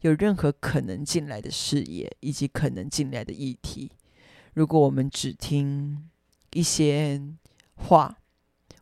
[0.00, 3.92] 有任何可能进来的视野以及可能进来的议题。
[4.54, 6.08] 如果我们只听
[6.54, 7.20] 一些
[7.74, 8.16] 话，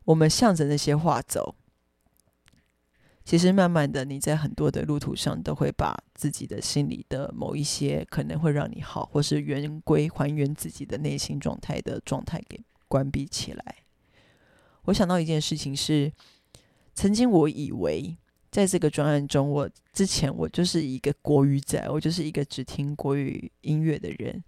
[0.04, 1.56] 我们向着那些话走。
[3.24, 13.76] 其实，慢慢的，你在很多的路途上，都会把自己的心里的某一些可能会让你好，或是圆规还原自己的内心状态的状态给关闭起来。
[14.86, 16.12] 我想到一件事情是，
[16.94, 18.16] 曾经我以为
[18.50, 24.42] 在这个专案中，我之前我就是一个国语仔，我就是一个只听国语音乐的人。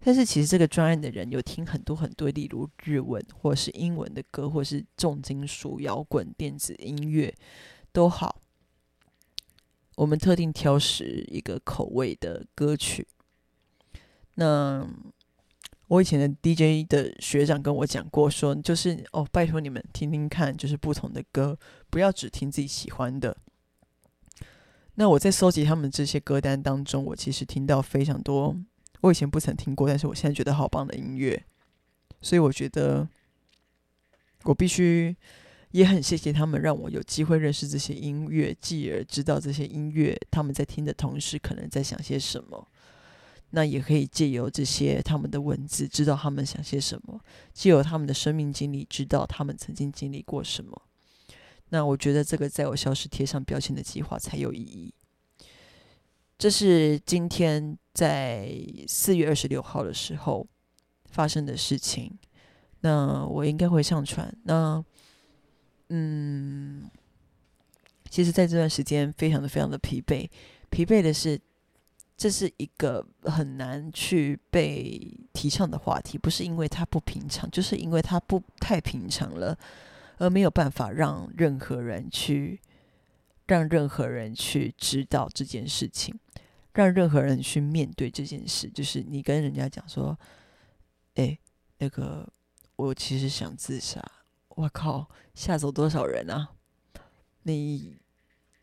[0.00, 7.32] 但是其实这个专案的人有听很多很多，例如日文或是英文的歌，或是重金属、摇滚、电子音乐。
[7.94, 8.40] 都好，
[9.94, 13.06] 我们特定挑食一个口味的歌曲。
[14.34, 14.84] 那
[15.86, 21.56] 我以前的 DJ 的学长跟我讲过，说就是哦，拜托你们听听看，就是不同的歌，
[21.88, 23.36] 不要只听自己喜欢的。
[24.96, 28.56] 那我在收集他们这些歌单当中，我其实听到非常多
[29.02, 31.44] 我以前不曾听过，但是我现在觉得好棒的音乐。
[32.20, 33.08] 所以我觉得
[34.42, 35.16] 我必须。
[35.74, 42.68] 也很谢谢他们，让我有机会认识这些音乐，继而知道这些音乐他们在听的同时，可能在想些什么。
[43.50, 47.18] 那也可以借由这些他们的文字，知道他们想些什么；
[47.52, 50.80] 借由他们的生命经历，知道他们曾经经历过什么。
[51.70, 54.94] 那我觉得这个在我消失贴上标签的计划才有意义。
[56.38, 58.48] 这是今天在
[58.86, 60.46] 四月二十六号的时候
[61.06, 62.16] 发生的事情。
[62.82, 64.32] 那我应该会上传。
[64.44, 64.84] 那。
[65.88, 66.90] 嗯，
[68.08, 70.28] 其实，在这段时间，非常的、非常的疲惫。
[70.70, 71.38] 疲惫的是，
[72.16, 79.56] 这是一个很难去被提倡的话题，不是因为它不平常，就是因为它不太平常了，
[80.18, 82.60] 而没有办法让任何人去，
[83.46, 86.18] 让任何人去知道这件事情，
[86.72, 88.68] 让任何人去面对这件事。
[88.70, 90.18] 就是你跟人家讲说
[91.14, 91.38] ：“哎，
[91.78, 92.28] 那个，
[92.76, 94.02] 我其实想自杀。”
[94.54, 96.48] 我靠，吓走多少人啊！
[97.42, 97.96] 你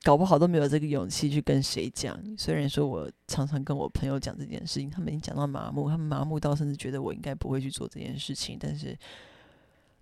[0.03, 2.17] 搞不好都没有这个勇气去跟谁讲。
[2.37, 8.57] 虽然说我常常跟我朋友讲这件事情，他们已经讲到麻木，他们麻木到甚至觉得我应该不会去做这件事情。
[8.59, 8.97] 但是，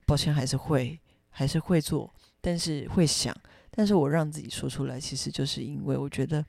[0.06, 0.99] 抱歉，还是会，
[1.30, 3.36] 还是会做，但是会想。
[3.71, 6.45] 但是我让自己说出来，其实就是因为我觉得。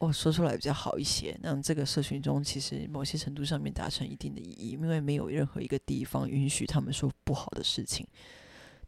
[0.00, 8.06] 我说出来比较好一些，让这个社群中其实某些程度上面达成一定的意义，因为没有任何一个地方允许他们说不好的事情。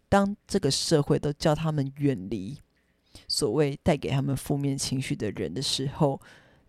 [0.09, 2.57] 当这个社会都叫他们远离
[3.29, 6.19] 所谓带给他们负面情绪的人的时候，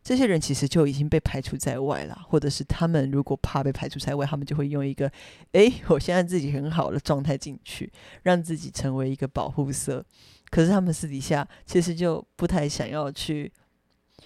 [0.04, 5.10] 这些人其实就已经被排除在外了，或者是他们如果怕被排除在外，他们就会用一个
[5.54, 7.90] “诶，我现在自己很好的状态进去，
[8.24, 10.06] 让自己成为一个保护色”。
[10.52, 13.50] 可是他们私底下其实就不太想要去。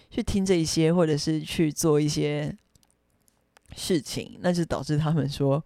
[0.09, 2.55] 去听这一些，或者是去做一些
[3.75, 5.63] 事情，那就导致他们说，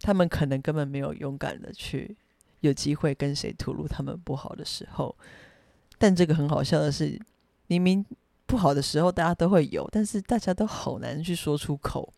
[0.00, 2.16] 他们可能根本没有勇敢的去
[2.60, 5.14] 有机会跟谁吐露他们不好的时候。
[5.98, 7.20] 但这个很好笑的是，
[7.66, 8.04] 明明
[8.46, 12.12] 不好的时候大家都会有，但是大家都好难去说出口。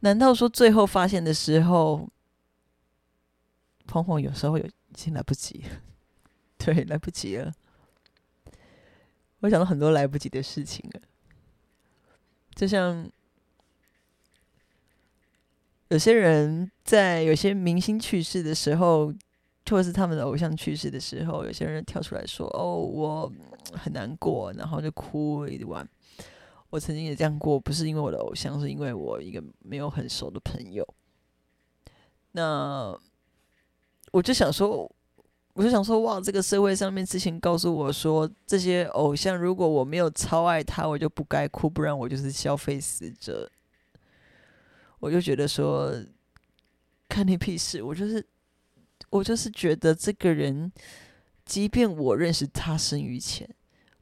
[0.00, 2.08] 难道说最后发现的时候，
[3.92, 5.80] 往往有时候有已经来不及了，
[6.58, 7.52] 对，来不及了。
[9.44, 11.00] 我想到很多来不及的事情了，
[12.54, 13.06] 就像
[15.88, 19.08] 有些人在有些明星去世的时候，
[19.68, 23.30] 或者是他们的偶像去世的时候，有些人跳出来说：“哦，我
[23.74, 25.86] 很难过，然后就哭一晚。”
[26.70, 30.88] 我曾经也这样过，不是因为我的偶像，是因为我一个没有很熟的朋友。
[32.32, 32.98] 那
[34.10, 34.90] 我就想说。
[35.54, 43.48] 我就想说，哇，这个社会上面之前告诉我说，这些偶像如果我没有超爱他，我就不该哭，不然我就是消费死者。
[44.98, 45.94] 我就觉得说，
[47.08, 47.80] 看你屁事！
[47.82, 48.26] 我就是，
[49.10, 50.72] 我就是觉得这个人，
[51.44, 53.48] 即便我认识他生于前，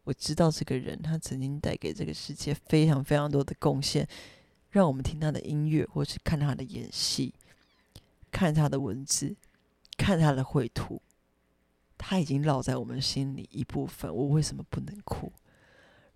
[0.05, 4.09] 我知道这个人他曾经带给这个世界非常非常多的贡献，
[4.71, 7.35] 让我们听他的音乐，或是看他的演戏，
[8.31, 9.37] 看他的文字，
[9.99, 11.03] 看他的绘图。
[12.05, 15.33] 他已经烙在我们心里一部分，我为什么不能哭？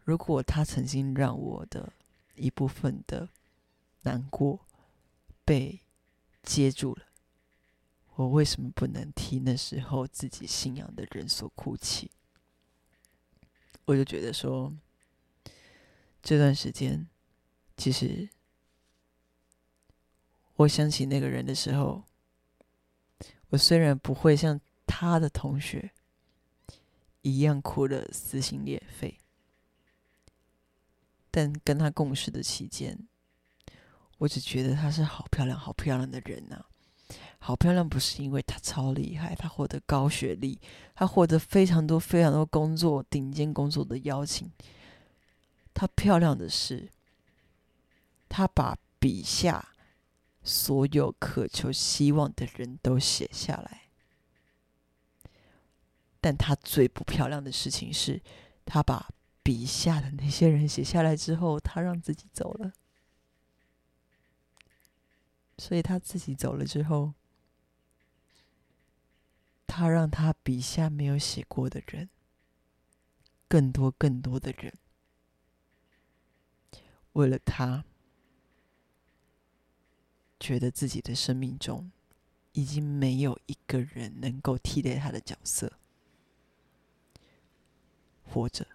[0.03, 1.93] 如果他曾经让我的
[2.35, 3.29] 一部分的
[4.03, 4.67] 难过
[5.45, 5.81] 被
[6.43, 7.05] 接住了，
[8.17, 12.11] 我为什么不能替那时候自己信仰的人所哭泣？
[13.85, 14.73] 我就觉得说，
[16.21, 17.07] 这段时间
[17.77, 18.29] 其实
[20.57, 22.03] 我想起那个人的时候，
[23.51, 25.91] 我虽然不会像他的同学
[27.23, 29.19] 一样哭得撕心裂肺，
[31.31, 33.07] 但跟他共事的期间，
[34.19, 36.65] 我只觉得她是好漂亮、好漂亮的人呐。
[37.39, 40.61] 好漂亮不是因为她超厉害，她获得高学历，
[40.95, 44.51] 她获得非常多、非常多工作、顶尖工作的邀请。
[45.75, 46.91] 她漂亮的是，
[48.29, 49.73] 她把笔下。
[50.49, 53.86] 所有渴求希望的人都写下来，
[56.21, 58.23] 但他最不漂亮的事情是，
[58.65, 59.11] 他把
[59.43, 62.73] 笔下的那些人写下来之后，他让自己走了。
[65.59, 67.15] 所以他自己走了之后，
[69.67, 72.09] 他让他笔下没有写过的人，
[73.49, 74.75] 更多更多的人，
[77.13, 77.85] 为了他。
[80.39, 81.91] 觉得自己的生命中
[82.53, 85.73] 已经没有一个人能够替代他的角色
[88.27, 88.67] 活着。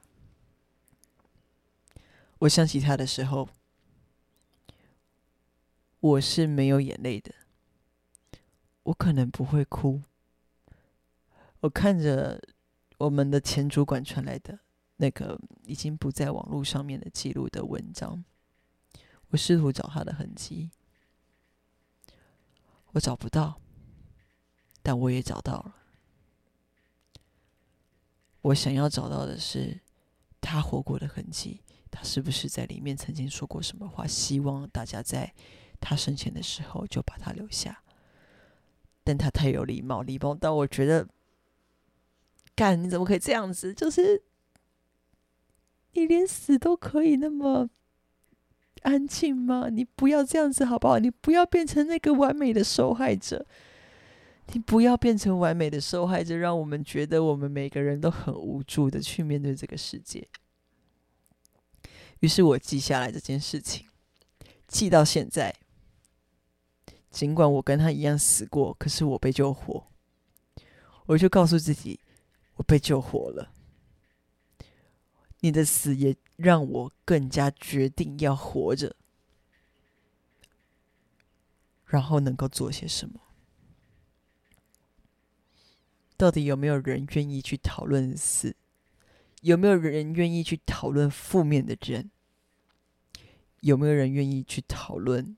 [2.39, 3.47] 我想起他的时候，
[5.99, 7.35] 我是没有眼泪的，
[8.83, 10.01] 我可能不会哭。
[11.59, 12.41] 我看着
[12.97, 14.59] 我们的前主管传来的
[14.97, 18.25] 那个已经不在网络上面的记录的文章，
[19.29, 20.71] 我试图找他的痕迹。
[22.93, 23.61] 我找不到，
[24.81, 25.80] 但我也找到了。
[28.41, 29.79] 我想要找到的是
[30.39, 34.07] 他活过的痕迹，他是不是在里面曾经说过什么话？
[34.07, 35.33] 希望大家在
[35.79, 37.83] 他生前的时候就把他留下。
[39.03, 41.07] 但他太有礼貌，礼貌到我觉得，
[42.55, 43.73] 干你怎么可以这样子？
[43.73, 44.23] 就是
[45.93, 47.69] 你连死都可以那么。
[48.83, 49.69] 安静吗？
[49.69, 50.97] 你不要这样子好不好？
[50.97, 53.45] 你不要变成那个完美的受害者。
[54.53, 60.27] 你不要变成完美的受害者，让我们觉得我们每个人都很无助的去面对这个世界。
[62.19, 63.87] 于是我记下来这件事情，
[64.67, 65.55] 记到现在。
[67.09, 69.85] 尽管我跟他一样死过，可是我被救活。
[71.07, 71.99] 我就告诉自己，
[72.55, 73.51] 我被救活了。
[75.41, 78.95] 你的死也让我更加决定要活着，
[81.85, 83.19] 然后能够做些什么？
[86.21, 88.55] 到底有没有人愿意去讨论死？
[89.41, 92.11] 有没有人愿意去讨论负面的人？
[93.61, 95.35] 有没有人愿意去讨论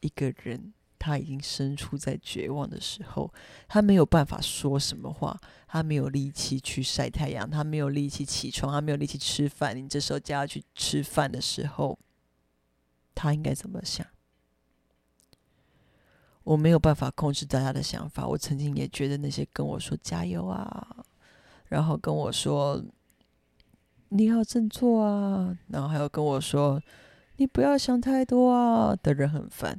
[0.00, 0.72] 一个人？
[0.98, 3.32] 他已经身处在绝望的时候，
[3.68, 9.76] 他没有办法说什么话，他没有力气去晒太阳，他没有力气起床，他没有力气吃饭。
[9.76, 11.96] 你这时候叫他去吃饭的时候，
[13.14, 14.04] 他应该怎么想？
[16.48, 18.26] 我没有办法控制大家的想法。
[18.26, 20.96] 我曾经也觉得那些跟我说加油啊，
[21.66, 22.82] 然后跟我说
[24.08, 26.80] 你要振作啊，然后还有跟我说
[27.36, 29.78] 你不要想太多啊的人很烦。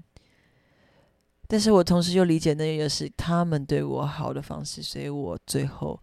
[1.48, 6.00] 但是我同时又理解，那也是他们对我好的方式，所以我最后，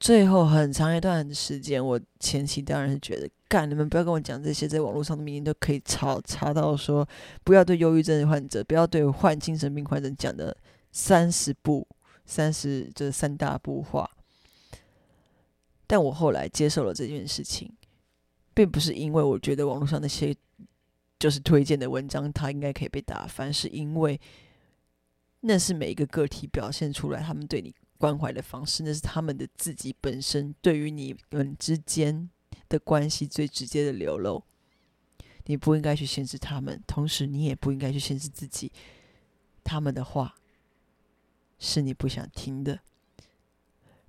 [0.00, 7.06] 最后很长一段时间，我前期当然是觉得，干你们不要跟我讲这些，在网络上的明明都可以查查到，说
[7.44, 10.56] 不要对忧郁症患者，不要对患精神病患者讲的
[10.92, 11.86] 三十步、
[12.26, 14.08] 三十这三大步话。
[15.86, 17.72] 但我后来接受了这件事情，
[18.54, 20.34] 并不是因为我觉得网络上那些。
[21.20, 24.20] 就是推荐的文章，它应该可以被打翻，是因为
[25.40, 32.30] 那是每一个个体表现出来他们对你关怀的方式，那是他们的自己本身对于你们之间
[32.68, 34.44] 的关系最直接的流露。
[35.46, 38.70] 你不应该去限制他们，同时你也不应该去限制自己。
[39.64, 40.34] 他们的话
[41.58, 42.80] 是你不想听的。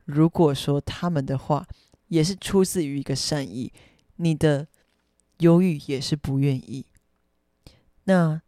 [0.05, 1.67] 如果说他们的话
[2.07, 3.71] 也是出自于一个善意，
[4.17, 4.67] 你的
[5.37, 6.85] 忧郁也是不愿意。
[8.03, 8.41] 那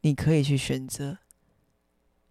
[0.00, 1.18] 你可以去选择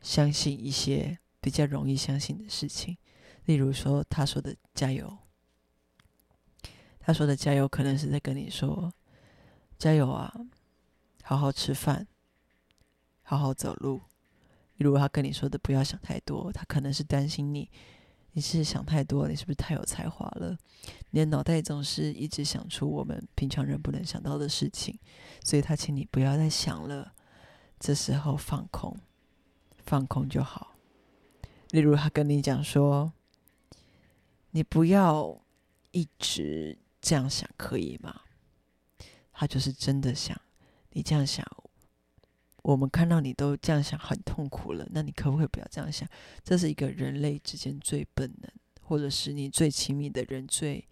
[0.01, 2.97] 相信一些比较容易相信的事情，
[3.45, 5.17] 例如说他说的加油，
[6.99, 8.93] 他说的加油可能是在跟你说
[9.79, 10.29] 加油啊，
[11.23, 12.05] 好好吃饭，
[13.21, 14.01] 好好走路。
[14.75, 17.71] 例如他跟你说的不要想太多，他可能是担心你。
[18.33, 20.57] 你是想太多，你是不是太有才华了？
[21.11, 24.99] 你的脑袋总是一直想出我们平常人不能想到的事情，
[25.45, 27.13] 所以他请你不要再想了。
[27.79, 28.97] 这时候放空，
[29.85, 30.76] 放空就好。
[31.71, 33.11] 例如他跟你讲说
[34.51, 35.39] ：“你不要
[35.91, 38.21] 一直这样想，可以吗？”
[39.33, 40.39] 他就是真的想
[40.91, 41.45] 你这样想，
[42.63, 46.09] 我们看到你都这样想，很痛苦了，那你可不可以不要这样想？
[46.43, 48.51] 这是一个人类之间最本能，
[48.81, 50.87] 或者是你最亲密的人最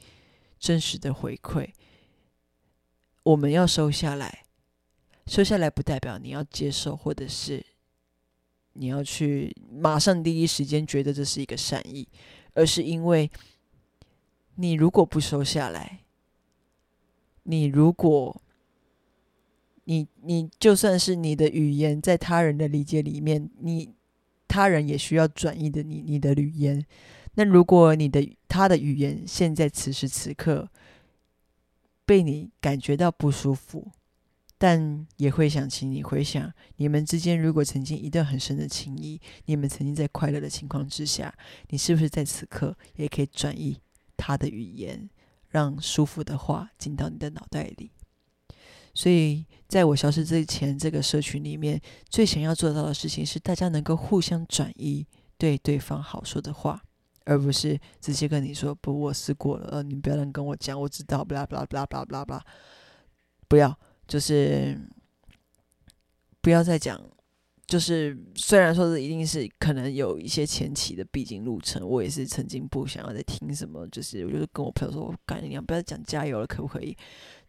[0.60, 1.72] 真实的回馈。
[3.24, 4.46] 我们要收下来，
[5.26, 7.66] 收下来不代表你要接受，或者是
[8.76, 12.08] 你要去马上第一时间觉得这是一个善意，
[12.54, 13.30] 而是因为
[14.56, 16.00] 你如果不收下来，
[17.44, 18.42] 你如果。
[19.88, 23.94] 你你就算是你的语言在他人的理解里面，你
[24.48, 26.84] 他人也需要转译的你你的语言。
[27.36, 30.68] 那如果你的他的语言现在此时此刻
[32.04, 33.92] 被你感觉到不舒服，
[34.58, 41.34] 但也会想起你回想你们之间如果曾经一段很深的情谊，你们曾经在快乐的情况之下，
[41.70, 43.80] 你是不是在此刻也可以转移
[44.16, 45.10] 他的语言，
[45.50, 47.92] 让舒服的话进到你的脑袋里？
[48.94, 55.06] 所以，在我消失之前，这个社群里面最想要做到的事情是，大家能够互相转移
[55.38, 56.82] 对对方好说的话，
[57.26, 62.46] 而不是直接跟你说“不，我试过了，呃你不要跟我讲，我知道”，不啦不啦不啦不啦不啦，
[63.50, 63.78] 不要，
[64.08, 64.80] 就是
[66.42, 67.00] 不要再讲。
[67.68, 76.96] 就是虽然说是一定是可能有一些前期的必经路程，我也是曾经不想要再听什么，就是我就是跟我朋友说：“我赶紧不要讲加油了，可不可以？”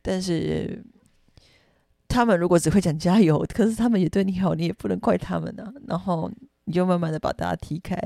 [0.03, 0.85] 但是。
[2.09, 5.71] 他们如果只会讲加油，可是他们也对你好，你也不能怪他们呢。
[5.89, 6.31] 然后
[6.65, 7.99] 你就慢慢的把大家踢开，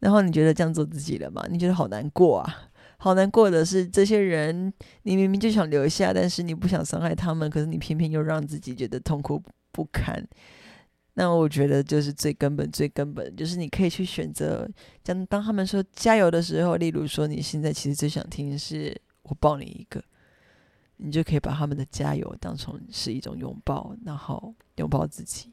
[0.00, 1.42] 然后你觉得这样做自己了吗？
[1.50, 4.72] 你觉得好难过啊，好难过的是这些人，
[5.02, 9.42] 你明明就想留下，但是你不想伤害他们，可是你偏偏又让自己觉得痛苦
[9.72, 10.26] 不堪。
[11.14, 14.68] 那我觉得就是最根本、最根本，就是你可以去选择，
[15.02, 20.02] 将当他们说加油的时候，例如说你现在其实最想听是我抱你一个。
[20.98, 25.52] 你就可以把他们的加油当成是一种拥抱，然后拥抱自己。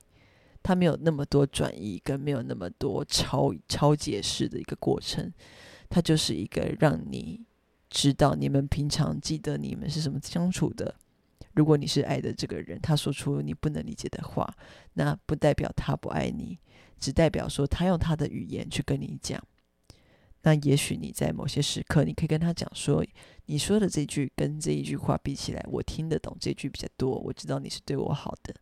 [0.62, 5.30] 他没有那么多转移，跟没有那么多超超解释的一个过程，
[5.94, 7.46] 它就是一个让你
[7.88, 10.96] 知道你们平常记得你们是什么相处的。
[11.54, 14.52] 如果你是爱的这个人，他说出你不能理解的话，
[14.94, 16.58] 那不代表他不爱你，
[17.00, 19.40] 只代表说他用他的语言去跟你讲。
[20.42, 23.06] 那也许你在某些时刻，你可以跟他讲说，
[23.46, 27.20] 你说的这句跟这一句话比起来，我听得懂这句比较多。
[27.20, 28.56] 我知道你是对我好的，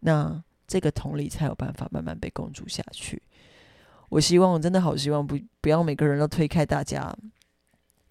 [0.00, 3.22] 那这个同理才有办法慢慢被共筑下去。
[4.08, 7.16] 我希望，我真的好希望不不要每个人都推开大家，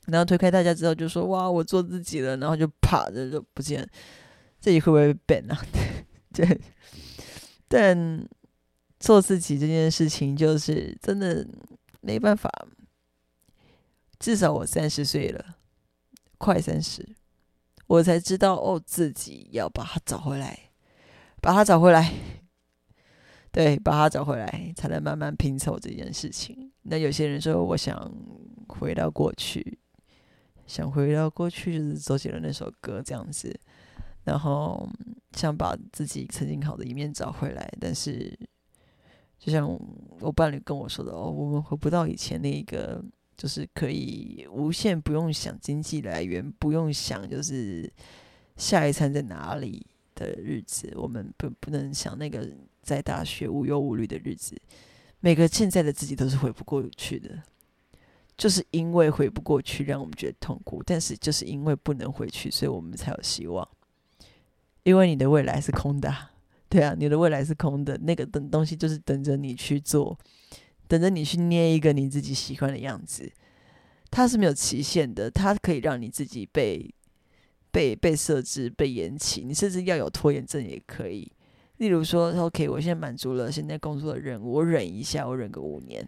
[0.08, 3.88] 然后推开大家之后就说哇，我做自己了，然后就啪的就不见，
[4.60, 5.66] 自己会不会被 ban 啊？
[6.34, 6.60] 对，
[7.68, 8.28] 但
[9.00, 11.48] 做自己这件事情就是真的
[12.02, 12.52] 没办法。
[14.18, 15.58] 至少我三十岁了，
[16.38, 17.06] 快三十，
[17.86, 20.72] 我才知道哦，自己要把它找回来，
[21.42, 22.14] 把它找回来，
[23.56, 26.70] 对，把它找回来，才能慢慢拼凑这件事情。
[26.84, 28.14] 那有些人说，我想
[28.68, 29.80] 回到过去，
[30.68, 33.58] 想回到过去，就是周杰伦那首歌这样子，
[34.26, 34.86] 然后
[35.32, 37.72] 想把自己曾经好的一面找回来。
[37.80, 38.38] 但是，
[39.40, 39.66] 就像
[40.20, 43.02] 我伴侣跟我说的哦，我们回不到以前那个。
[43.38, 47.92] 就是可以无限不用想经济来源，不用想就是
[48.56, 49.86] 下一餐在哪里
[50.16, 52.50] 的日子，我们不不能想那个
[52.86, 54.56] 在大学无忧无虑的日子。
[55.20, 57.42] 每个现在的自己都是回不过去的，
[58.38, 60.84] 就是因为回不过去，让我们觉得痛苦。
[60.86, 63.68] 但是就是因为不能回去，所以我们才有希望。
[64.84, 66.16] 因为你的未来是空的，
[66.70, 70.18] 对啊，你的未来是空的，那个等东西就是等着你去做。
[70.88, 73.32] 等着你去捏一个你自己喜欢的样子，
[74.12, 76.94] 它是没有期限的，它可以让你自己被
[77.72, 81.32] 被被设置、被延期，你甚至要有拖延症也可以。
[81.78, 86.08] 例如说，OK，我现在满足了现在工作的任务，我忍一下，我忍个五年，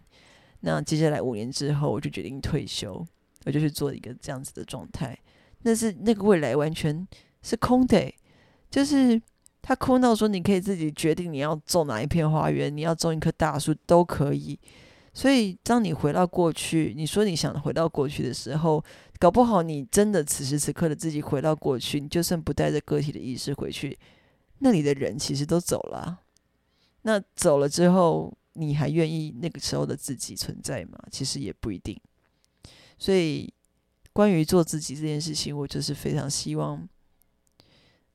[0.62, 3.06] 那接下来五年之后，我就决定退休，
[3.46, 5.18] 我就去做一个这样子的状态。
[5.64, 7.08] 但是那个未来完全
[7.42, 8.14] 是空的，
[8.70, 9.22] 就是。
[9.60, 14.58] 他空到说：“你可以自己决定你要种哪一片花园，你要种一棵大树都可以。
[15.14, 18.82] 所以，当你回到过去，你说你想回到过去的时候，
[19.20, 23.98] 搞不好你真的此时此刻的自己回到过去，你就算不带着个体的意识回去，
[24.60, 26.22] 那里的人其实都走了。
[27.04, 30.98] 那走了之后，你还愿意那个时候的自己存在吗？
[31.12, 32.00] 其实也不一定。
[32.98, 33.54] 所以，
[34.14, 36.88] 关于做自己这件事情，我就是非常希望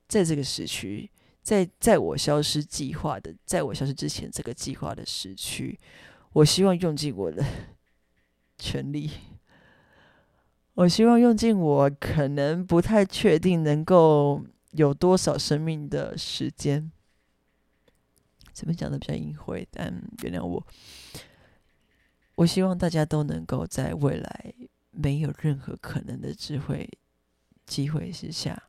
[0.09, 1.11] 在这个时区。”
[1.43, 5.77] 在在我消失计划的，在我消失之前，这个计划的时区，
[6.35, 7.45] 我希望用尽我的
[8.57, 9.11] 全力。
[10.75, 14.41] 我希望用尽我可能不太确定能够
[14.73, 16.91] 有多少生命的时间，
[18.53, 20.67] 怎么讲的比较隐晦，但原谅我。
[22.35, 24.55] 我希望大家都能够在未来
[24.91, 26.89] 没有任何可能的智慧
[27.67, 28.63] 机会之下，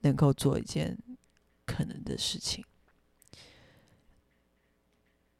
[0.00, 0.98] 能够做一件
[1.64, 2.64] 可能的事情。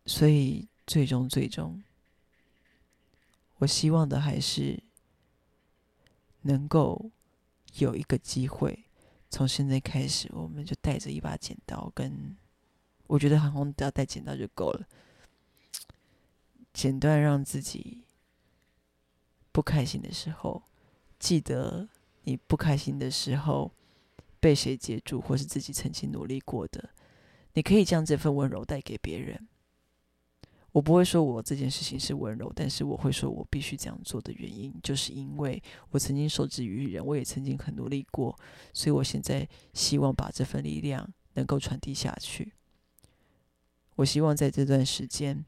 [0.06, 1.82] 所以，最终最终，
[3.56, 4.82] 我希望的还是
[6.42, 7.10] 能够
[7.76, 8.83] 有一个机会，
[9.34, 12.36] 从现在开始，我们就带着一把剪刀，跟
[13.08, 14.86] 我觉得好像只要带剪刀就够了。
[16.72, 18.04] 剪断，让自己
[19.50, 20.62] 不开心的时候，
[21.18, 21.88] 记得
[22.22, 23.72] 你不开心的时候
[24.38, 26.90] 被谁接住，或是自己曾经努力过的，
[27.54, 29.48] 你可以将这份温柔带给别人。
[30.74, 38.36] 我不会说我这件事情是温柔，但是我会说我必须这样做的原因，就是因为我曾经受制于人，我也曾经很努力过，
[38.72, 42.54] 所以我现在希望把这份力量能够传递下去。
[43.94, 45.44] 我希望在这段时间。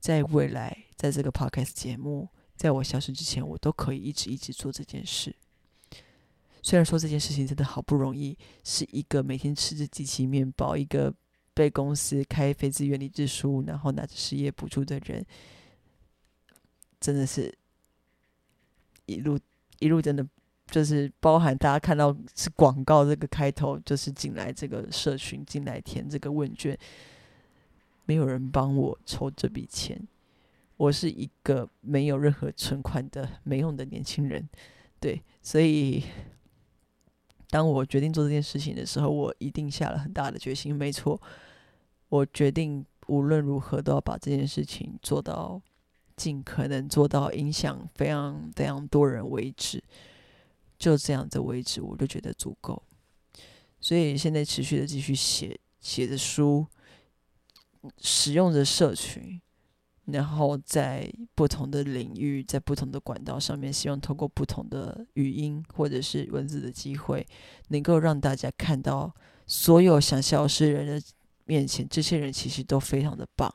[0.00, 5.34] 在未来，在这个 podcast 节目，在我消失之前，我都可以一直一直做这件事。
[6.62, 11.12] 虽然说这件事情真的好不容易，是一个每天吃着机器面包，一个
[11.58, 15.26] 被公司开非自愿离职书，然后拿着失业补助的人，
[17.00, 17.52] 真的是
[19.06, 19.36] 一路
[19.80, 20.24] 一路真的
[20.66, 26.78] 就是包含大家看到是广告这个开头，就是进来这个社群，进来填这个问卷。
[28.06, 30.00] 没有人帮我筹这笔钱，
[30.76, 34.48] 我是一个没有任何存款的没用的年轻人，
[35.00, 36.04] 对，所以
[37.50, 40.72] 当我决定做这件事情的时候，我一定下了很大的决心。
[40.72, 41.20] 没错，
[42.08, 45.60] 我决定无论如何都要把这件事情做到
[46.16, 49.82] 尽可能做到影响非常非常多人为止，
[50.78, 52.82] 就这样的为止，我就觉得足够。
[53.80, 56.66] 所以现在持续的继续写写着书。
[57.98, 59.40] 使用着社群，
[60.06, 67.24] 然后在不同的领域，在不同的管道上面，希望通过不同的语音或者是文字的机会，
[67.68, 69.14] 能够让大家看到
[69.46, 71.00] 所有想消失人的
[71.48, 73.52] 面前，这些人其实都非常的棒，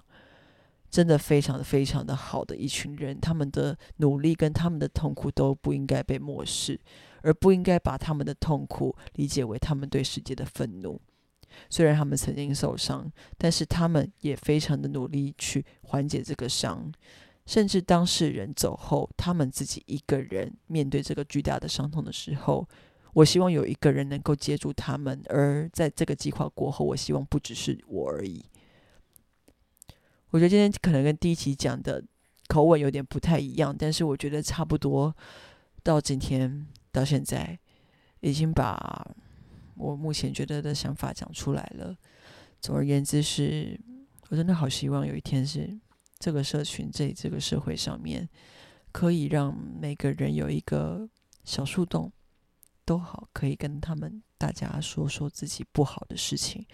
[0.90, 6.80] 真的非常非常的好的一群人，他们的努力跟他们的痛苦都不应该被漠视，
[7.22, 11.00] 而不应该把他们的痛苦理解为他们对世界的愤怒。
[11.70, 16.92] 虽然他们曾经受伤，但是他们也非常的努力去缓解这个伤。
[17.46, 22.68] 甚至当事人走后，他们自己一个人面对这个巨大的伤痛的时候，
[23.14, 25.22] 我希望有一个人能够接住他们。
[25.30, 28.44] 而在这个计划过后，我希望不只是我而已。
[30.30, 32.04] 我觉得今天可能跟第一期讲的
[32.48, 35.16] 口吻有点不太一样，但是我觉得差不多。
[35.84, 37.60] 到今天到现在，
[38.20, 39.16] 已经把。
[39.76, 41.98] 我目前觉得的想法讲出来了。
[42.62, 43.76] 总而言之，是
[44.30, 45.76] 我真的好希望有一天是
[46.20, 48.30] 这个社群在这个社会上面，
[48.92, 49.52] 可以让
[49.82, 51.10] 每个人有一个
[51.44, 52.14] 小树洞，
[52.86, 56.66] 都好可以跟他们大家说说自己不好的事情，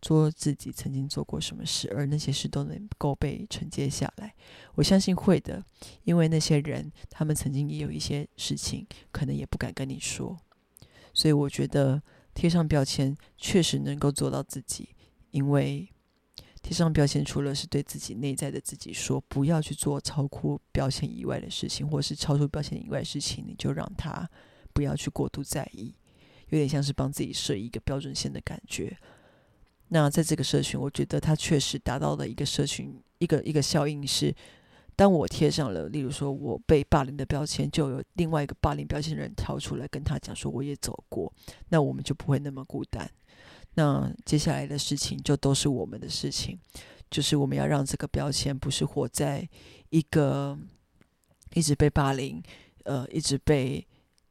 [0.00, 4.34] 做自己曾经做过什么事，而那些事都能够被承接下来。
[4.74, 5.64] 我相信会的，
[6.04, 10.38] 因为那些人他们曾经也有一些事情，可能也不敢跟你说，
[11.12, 12.02] 所以我觉得。
[12.34, 14.88] 贴上标签确实能够做到自己，
[15.30, 15.88] 因为
[16.62, 24.28] 贴上标签除了是对自己内在的自己说不要去做超过标签以外的事情，或是超出标签以外的事情，你就让他
[24.74, 25.94] 不要去过度在意，
[26.50, 28.94] 有点像是帮自己设一个标准线的感觉。
[29.88, 34.34] 那在这个社群，我觉得它确实达到了一个社群一个一个效应是。
[34.96, 41.32] 当我贴上了，例如说我被霸凌的标签，就有另外一个霸凌标签的人跳出来跟他讲说我也走过，
[41.70, 43.10] 那我们就不会那么孤单。
[43.74, 46.56] 那接下来的事情就都是我们的事情，
[47.10, 49.48] 就是我们要让这个标签不是活在
[49.90, 50.56] 一个
[51.54, 52.40] 一直被霸凌、
[52.84, 53.84] 呃一直被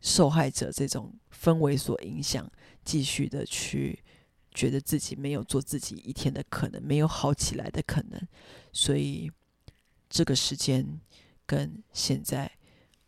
[0.04, 2.48] 受害者这种氛围所影响，
[2.86, 4.04] 继续的去
[4.54, 8.22] 觉得自己没有做自己一天的可能，没有好起来的可能，
[8.72, 9.32] 所以。
[10.16, 11.02] 这个时间
[11.44, 12.52] 跟现在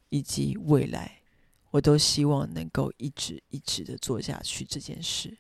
[0.10, 1.22] 以及未来，
[1.70, 5.38] 我都希望能够一直一直的做下去这件事。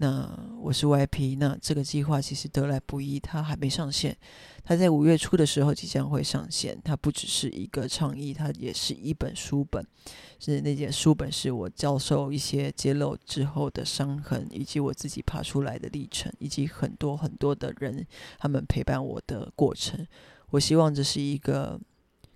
[0.00, 4.16] 那我是 VIP，那这个计划其实得来不易，它还没上线。
[4.62, 6.80] 它在五月初的时候即将会上线。
[6.84, 9.84] 它不只是一个倡议，它也是一本书本。
[10.38, 18.06] 是那件书本是我教授一些揭露之后的伤痕，以及我自己爬出来的历程，以及很多很多的人
[18.38, 20.06] 他们陪伴我的过程。
[20.50, 21.80] 我希望这是一个，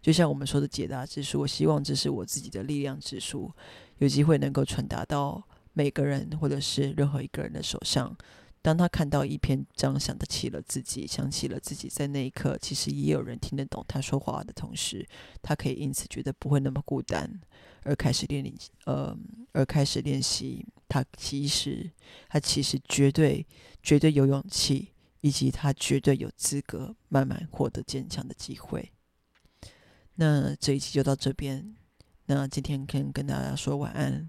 [0.01, 1.43] 就像我们说的解答之书。
[1.43, 3.53] 我希望这是我自己的力量之书，
[3.99, 5.41] 有机会能够传达到
[5.73, 8.17] 每个人或者是任何一个人的手上，
[8.61, 15.07] 当他看到一篇章，想得起了自己，想起了自己在那一刻，其实也有人听得懂他说话的同时，
[15.41, 17.41] 他可以因此觉得不会那么孤单，
[17.83, 19.17] 而开始练习，呃，
[19.53, 20.65] 而开始练习。
[20.89, 21.91] 他其实，
[22.29, 23.47] 他其实绝对、
[23.83, 24.93] 绝对有勇气，
[25.23, 28.93] 以及他绝对有资格慢慢获得坚强的机会。
[30.17, 31.75] 那这一期就到这边。
[32.27, 34.29] 那今天跟跟大家说晚安。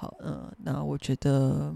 [0.00, 1.74] 好，嗯，那我觉得，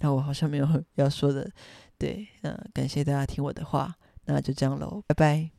[0.00, 1.50] 那我好像没有 要说的，
[1.96, 3.94] 对，嗯感谢大家听我的话，
[4.26, 5.57] 那就这样喽，拜拜。